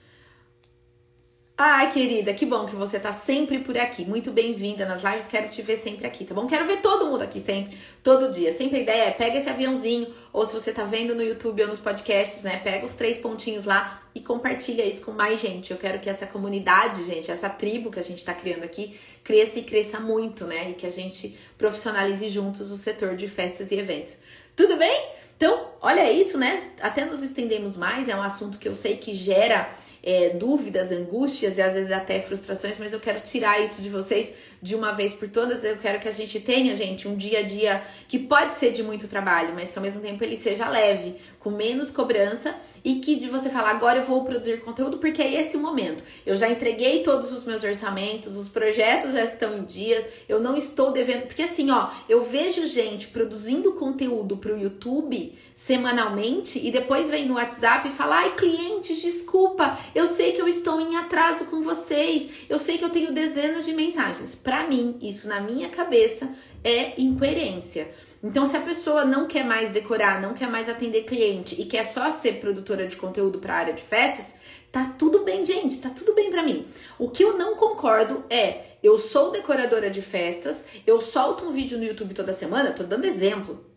Ai, 1.63 1.91
querida, 1.91 2.33
que 2.33 2.43
bom 2.43 2.65
que 2.65 2.75
você 2.75 2.99
tá 2.99 3.13
sempre 3.13 3.59
por 3.59 3.77
aqui. 3.77 4.03
Muito 4.03 4.31
bem-vinda 4.31 4.83
nas 4.83 5.03
lives. 5.03 5.27
Quero 5.27 5.47
te 5.47 5.61
ver 5.61 5.77
sempre 5.77 6.07
aqui, 6.07 6.25
tá 6.25 6.33
bom? 6.33 6.47
Quero 6.47 6.65
ver 6.65 6.77
todo 6.77 7.05
mundo 7.05 7.21
aqui 7.21 7.39
sempre, 7.39 7.77
todo 8.01 8.31
dia. 8.31 8.51
Sempre 8.57 8.79
a 8.79 8.81
ideia 8.81 9.03
é 9.03 9.11
pega 9.11 9.37
esse 9.37 9.47
aviãozinho, 9.47 10.11
ou 10.33 10.43
se 10.43 10.55
você 10.55 10.71
tá 10.71 10.83
vendo 10.85 11.13
no 11.13 11.21
YouTube 11.21 11.61
ou 11.61 11.67
nos 11.67 11.79
podcasts, 11.79 12.41
né? 12.41 12.59
Pega 12.63 12.83
os 12.83 12.95
três 12.95 13.19
pontinhos 13.19 13.65
lá 13.65 14.01
e 14.15 14.19
compartilha 14.19 14.83
isso 14.83 15.05
com 15.05 15.11
mais 15.11 15.39
gente. 15.39 15.69
Eu 15.69 15.77
quero 15.77 15.99
que 15.99 16.09
essa 16.09 16.25
comunidade, 16.25 17.03
gente, 17.03 17.29
essa 17.29 17.47
tribo 17.47 17.91
que 17.91 17.99
a 17.99 18.03
gente 18.03 18.25
tá 18.25 18.33
criando 18.33 18.63
aqui, 18.63 18.99
cresça 19.23 19.59
e 19.59 19.63
cresça 19.63 19.99
muito, 19.99 20.45
né? 20.45 20.71
E 20.71 20.73
que 20.73 20.87
a 20.87 20.91
gente 20.91 21.37
profissionalize 21.59 22.27
juntos 22.29 22.71
o 22.71 22.77
setor 22.77 23.15
de 23.15 23.27
festas 23.27 23.69
e 23.69 23.75
eventos. 23.75 24.17
Tudo 24.55 24.77
bem? 24.77 25.20
Então, 25.41 25.69
olha 25.81 26.13
isso, 26.13 26.37
né? 26.37 26.61
Até 26.79 27.03
nos 27.03 27.23
estendemos 27.23 27.75
mais, 27.75 28.07
é 28.07 28.15
um 28.15 28.21
assunto 28.21 28.59
que 28.59 28.67
eu 28.67 28.75
sei 28.75 28.97
que 28.97 29.15
gera 29.15 29.73
é, 30.03 30.29
dúvidas, 30.29 30.91
angústias 30.91 31.57
e 31.57 31.61
às 31.63 31.73
vezes 31.73 31.91
até 31.91 32.19
frustrações, 32.19 32.75
mas 32.77 32.93
eu 32.93 32.99
quero 32.99 33.21
tirar 33.21 33.59
isso 33.59 33.81
de 33.81 33.89
vocês 33.89 34.31
de 34.61 34.75
uma 34.75 34.91
vez 34.91 35.13
por 35.13 35.27
todas. 35.27 35.63
Eu 35.63 35.77
quero 35.77 35.99
que 35.99 36.07
a 36.07 36.11
gente 36.11 36.39
tenha, 36.39 36.75
gente, 36.75 37.07
um 37.07 37.15
dia 37.15 37.39
a 37.39 37.41
dia 37.41 37.81
que 38.07 38.19
pode 38.19 38.53
ser 38.53 38.71
de 38.71 38.83
muito 38.83 39.07
trabalho, 39.07 39.55
mas 39.55 39.71
que 39.71 39.79
ao 39.79 39.83
mesmo 39.83 39.99
tempo 39.99 40.23
ele 40.23 40.37
seja 40.37 40.69
leve, 40.69 41.15
com 41.41 41.49
menos 41.49 41.91
cobrança 41.91 42.55
e 42.83 42.95
que 42.95 43.15
de 43.15 43.27
você 43.27 43.49
falar 43.49 43.71
agora 43.71 43.99
eu 43.99 44.05
vou 44.05 44.23
produzir 44.23 44.61
conteúdo 44.61 44.97
porque 44.97 45.21
é 45.21 45.39
esse 45.39 45.55
o 45.55 45.59
momento. 45.59 46.03
Eu 46.25 46.35
já 46.35 46.49
entreguei 46.49 47.03
todos 47.03 47.31
os 47.31 47.43
meus 47.43 47.63
orçamentos, 47.63 48.35
os 48.35 48.47
projetos 48.47 49.13
já 49.13 49.23
estão 49.23 49.57
em 49.57 49.63
dias, 49.63 50.03
eu 50.27 50.39
não 50.39 50.57
estou 50.57 50.91
devendo, 50.91 51.27
porque 51.27 51.43
assim, 51.43 51.69
ó, 51.69 51.89
eu 52.09 52.23
vejo 52.23 52.65
gente 52.65 53.07
produzindo 53.07 53.73
conteúdo 53.73 54.37
para 54.37 54.53
o 54.53 54.59
YouTube 54.59 55.37
semanalmente 55.53 56.59
e 56.65 56.71
depois 56.71 57.09
vem 57.09 57.27
no 57.27 57.35
WhatsApp 57.35 57.87
e 57.87 57.91
fala: 57.91 58.17
"Ai, 58.17 58.35
clientes, 58.35 58.99
desculpa, 59.01 59.77
eu 59.93 60.07
sei 60.07 60.31
que 60.31 60.41
eu 60.41 60.47
estou 60.47 60.81
em 60.81 60.95
atraso 60.95 61.45
com 61.45 61.61
vocês. 61.61 62.47
Eu 62.49 62.57
sei 62.57 62.77
que 62.77 62.85
eu 62.85 62.89
tenho 62.89 63.11
dezenas 63.11 63.65
de 63.65 63.73
mensagens". 63.73 64.33
Para 64.33 64.67
mim, 64.67 64.97
isso 65.01 65.27
na 65.27 65.39
minha 65.39 65.69
cabeça 65.69 66.29
é 66.63 66.99
incoerência. 66.99 67.89
Então, 68.23 68.45
se 68.45 68.55
a 68.55 68.61
pessoa 68.61 69.03
não 69.03 69.27
quer 69.27 69.43
mais 69.43 69.69
decorar, 69.69 70.21
não 70.21 70.33
quer 70.33 70.47
mais 70.47 70.69
atender 70.69 71.03
cliente 71.03 71.59
e 71.59 71.65
quer 71.65 71.85
só 71.85 72.11
ser 72.11 72.33
produtora 72.39 72.85
de 72.85 72.95
conteúdo 72.95 73.39
para 73.39 73.55
a 73.55 73.57
área 73.57 73.73
de 73.73 73.81
festas, 73.81 74.35
tá 74.71 74.93
tudo 74.97 75.23
bem, 75.23 75.43
gente, 75.43 75.81
tá 75.81 75.89
tudo 75.89 76.13
bem 76.13 76.29
para 76.29 76.43
mim. 76.43 76.67
O 76.99 77.09
que 77.09 77.23
eu 77.23 77.35
não 77.37 77.55
concordo 77.55 78.23
é, 78.29 78.77
eu 78.83 78.99
sou 78.99 79.31
decoradora 79.31 79.89
de 79.89 80.01
festas, 80.01 80.63
eu 80.85 81.01
solto 81.01 81.45
um 81.45 81.51
vídeo 81.51 81.79
no 81.79 81.83
YouTube 81.83 82.13
toda 82.13 82.31
semana, 82.31 82.71
tô 82.71 82.83
dando 82.83 83.05
exemplo, 83.05 83.70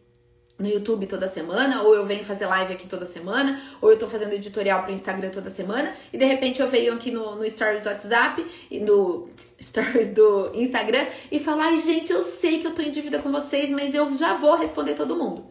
no 0.59 0.69
YouTube 0.69 1.07
toda 1.07 1.27
semana, 1.27 1.83
ou 1.83 1.95
eu 1.95 2.07
venho 2.07 2.25
fazer 2.25 2.47
live 2.47 2.73
aqui 2.73 2.87
toda 2.87 3.05
semana, 3.05 3.61
ou 3.81 3.91
eu 3.91 3.99
tô 3.99 4.07
fazendo 4.07 4.33
editorial 4.33 4.83
pro 4.83 4.93
Instagram 4.93 5.31
toda 5.31 5.51
semana, 5.51 5.93
e 6.13 6.19
de 6.19 6.25
repente 6.25 6.61
eu 6.61 6.69
venho 6.69 6.95
aqui 6.95 7.11
no, 7.11 7.35
no 7.35 7.49
Stories 7.51 7.83
do 7.83 7.89
WhatsApp 7.89 8.47
e 8.71 8.81
no 8.81 9.29
stories 9.61 10.13
do 10.13 10.51
Instagram 10.55 11.07
e 11.31 11.39
falar: 11.39 11.67
ai, 11.67 11.79
gente, 11.79 12.13
eu 12.13 12.21
sei 12.21 12.61
que 12.61 12.67
eu 12.67 12.75
tô 12.75 12.83
em 12.83 12.91
dívida 12.91 13.19
com 13.19 13.33
vocês, 13.33 13.71
mas 13.71 13.95
eu 13.95 14.15
já 14.17 14.35
vou 14.35 14.57
responder 14.57 14.95
todo 14.95 15.17
mundo. 15.17 15.45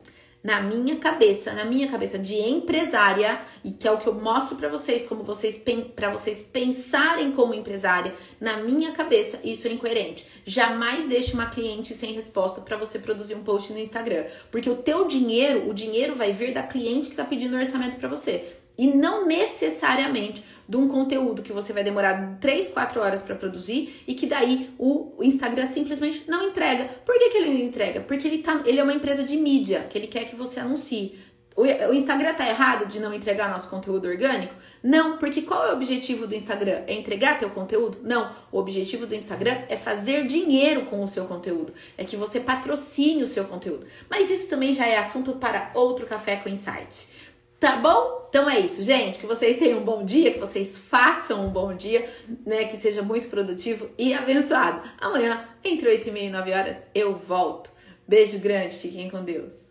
Na 0.43 0.61
minha 0.61 0.97
cabeça, 0.97 1.53
na 1.53 1.63
minha 1.63 1.87
cabeça 1.87 2.19
de 2.19 2.35
empresária, 2.35 3.39
e 3.63 3.71
que 3.71 3.87
é 3.87 3.91
o 3.91 3.97
que 3.97 4.07
eu 4.07 4.13
mostro 4.13 4.57
para 4.57 4.67
vocês, 4.67 5.07
como 5.07 5.23
vocês 5.23 5.61
para 5.95 6.09
vocês 6.09 6.41
pensarem 6.41 7.31
como 7.31 7.53
empresária, 7.53 8.13
na 8.41 8.57
minha 8.57 8.91
cabeça 8.91 9.39
isso 9.43 9.67
é 9.67 9.71
incoerente. 9.71 10.27
Jamais 10.45 11.07
deixe 11.07 11.33
uma 11.33 11.45
cliente 11.45 11.93
sem 11.93 12.11
resposta 12.11 12.59
para 12.59 12.75
você 12.75 12.99
produzir 12.99 13.35
um 13.35 13.43
post 13.43 13.71
no 13.71 13.79
Instagram, 13.79 14.25
porque 14.51 14.69
o 14.69 14.75
teu 14.75 15.07
dinheiro, 15.07 15.69
o 15.69 15.73
dinheiro 15.73 16.13
vai 16.15 16.33
vir 16.33 16.53
da 16.53 16.63
cliente 16.63 17.09
que 17.09 17.15
tá 17.15 17.23
pedindo 17.23 17.55
orçamento 17.55 17.97
para 17.97 18.09
você 18.09 18.57
E 18.77 18.87
não 18.87 19.25
necessariamente 19.25 20.43
de 20.67 20.77
um 20.77 20.87
conteúdo 20.87 21.41
que 21.41 21.51
você 21.51 21.73
vai 21.73 21.83
demorar 21.83 22.37
3, 22.39 22.69
4 22.69 23.01
horas 23.01 23.21
para 23.21 23.35
produzir 23.35 24.03
e 24.07 24.15
que 24.15 24.25
daí 24.25 24.73
o 24.79 25.13
Instagram 25.21 25.67
simplesmente 25.67 26.23
não 26.27 26.47
entrega. 26.47 26.85
Por 27.05 27.17
que, 27.17 27.29
que 27.29 27.37
ele 27.37 27.49
não 27.49 27.65
entrega? 27.65 28.01
Porque 28.01 28.27
ele, 28.27 28.39
tá, 28.39 28.63
ele 28.65 28.79
é 28.79 28.83
uma 28.83 28.93
empresa 28.93 29.23
de 29.23 29.35
mídia, 29.37 29.85
que 29.89 29.97
ele 29.97 30.07
quer 30.07 30.25
que 30.25 30.35
você 30.35 30.59
anuncie. 30.59 31.19
O 31.55 31.93
Instagram 31.93 32.33
tá 32.33 32.49
errado 32.49 32.87
de 32.87 32.99
não 32.99 33.13
entregar 33.13 33.51
nosso 33.51 33.69
conteúdo 33.69 34.07
orgânico? 34.07 34.55
Não, 34.81 35.17
porque 35.17 35.43
qual 35.43 35.67
é 35.67 35.69
o 35.71 35.75
objetivo 35.75 36.25
do 36.25 36.33
Instagram? 36.33 36.81
É 36.87 36.93
entregar 36.93 37.37
teu 37.37 37.51
conteúdo? 37.51 37.99
Não. 38.01 38.35
O 38.51 38.57
objetivo 38.57 39.05
do 39.05 39.13
Instagram 39.13 39.59
é 39.69 39.77
fazer 39.77 40.25
dinheiro 40.25 40.85
com 40.87 41.03
o 41.03 41.07
seu 41.07 41.25
conteúdo. 41.25 41.71
É 41.95 42.03
que 42.03 42.17
você 42.17 42.39
patrocine 42.39 43.21
o 43.21 43.27
seu 43.27 43.45
conteúdo. 43.45 43.85
Mas 44.09 44.31
isso 44.31 44.47
também 44.47 44.73
já 44.73 44.87
é 44.87 44.97
assunto 44.97 45.33
para 45.33 45.69
outro 45.75 46.07
café 46.07 46.37
com 46.37 46.49
insight. 46.49 47.07
Tá 47.63 47.77
bom? 47.77 48.27
Então 48.27 48.49
é 48.49 48.59
isso, 48.59 48.83
gente. 48.83 49.19
Que 49.19 49.25
vocês 49.25 49.55
tenham 49.55 49.79
um 49.79 49.85
bom 49.85 50.03
dia, 50.03 50.33
que 50.33 50.39
vocês 50.39 50.77
façam 50.77 51.45
um 51.45 51.49
bom 51.49 51.73
dia, 51.73 52.09
né? 52.45 52.65
Que 52.65 52.75
seja 52.75 53.01
muito 53.01 53.29
produtivo 53.29 53.89
e 53.97 54.13
abençoado. 54.13 54.81
Amanhã, 54.99 55.47
entre 55.63 55.87
8 55.87 56.09
e 56.09 56.11
meia 56.11 56.27
e 56.27 56.29
9 56.29 56.51
horas, 56.51 56.75
eu 56.93 57.15
volto. 57.15 57.71
Beijo 58.05 58.37
grande, 58.39 58.75
fiquem 58.75 59.09
com 59.09 59.23
Deus. 59.23 59.62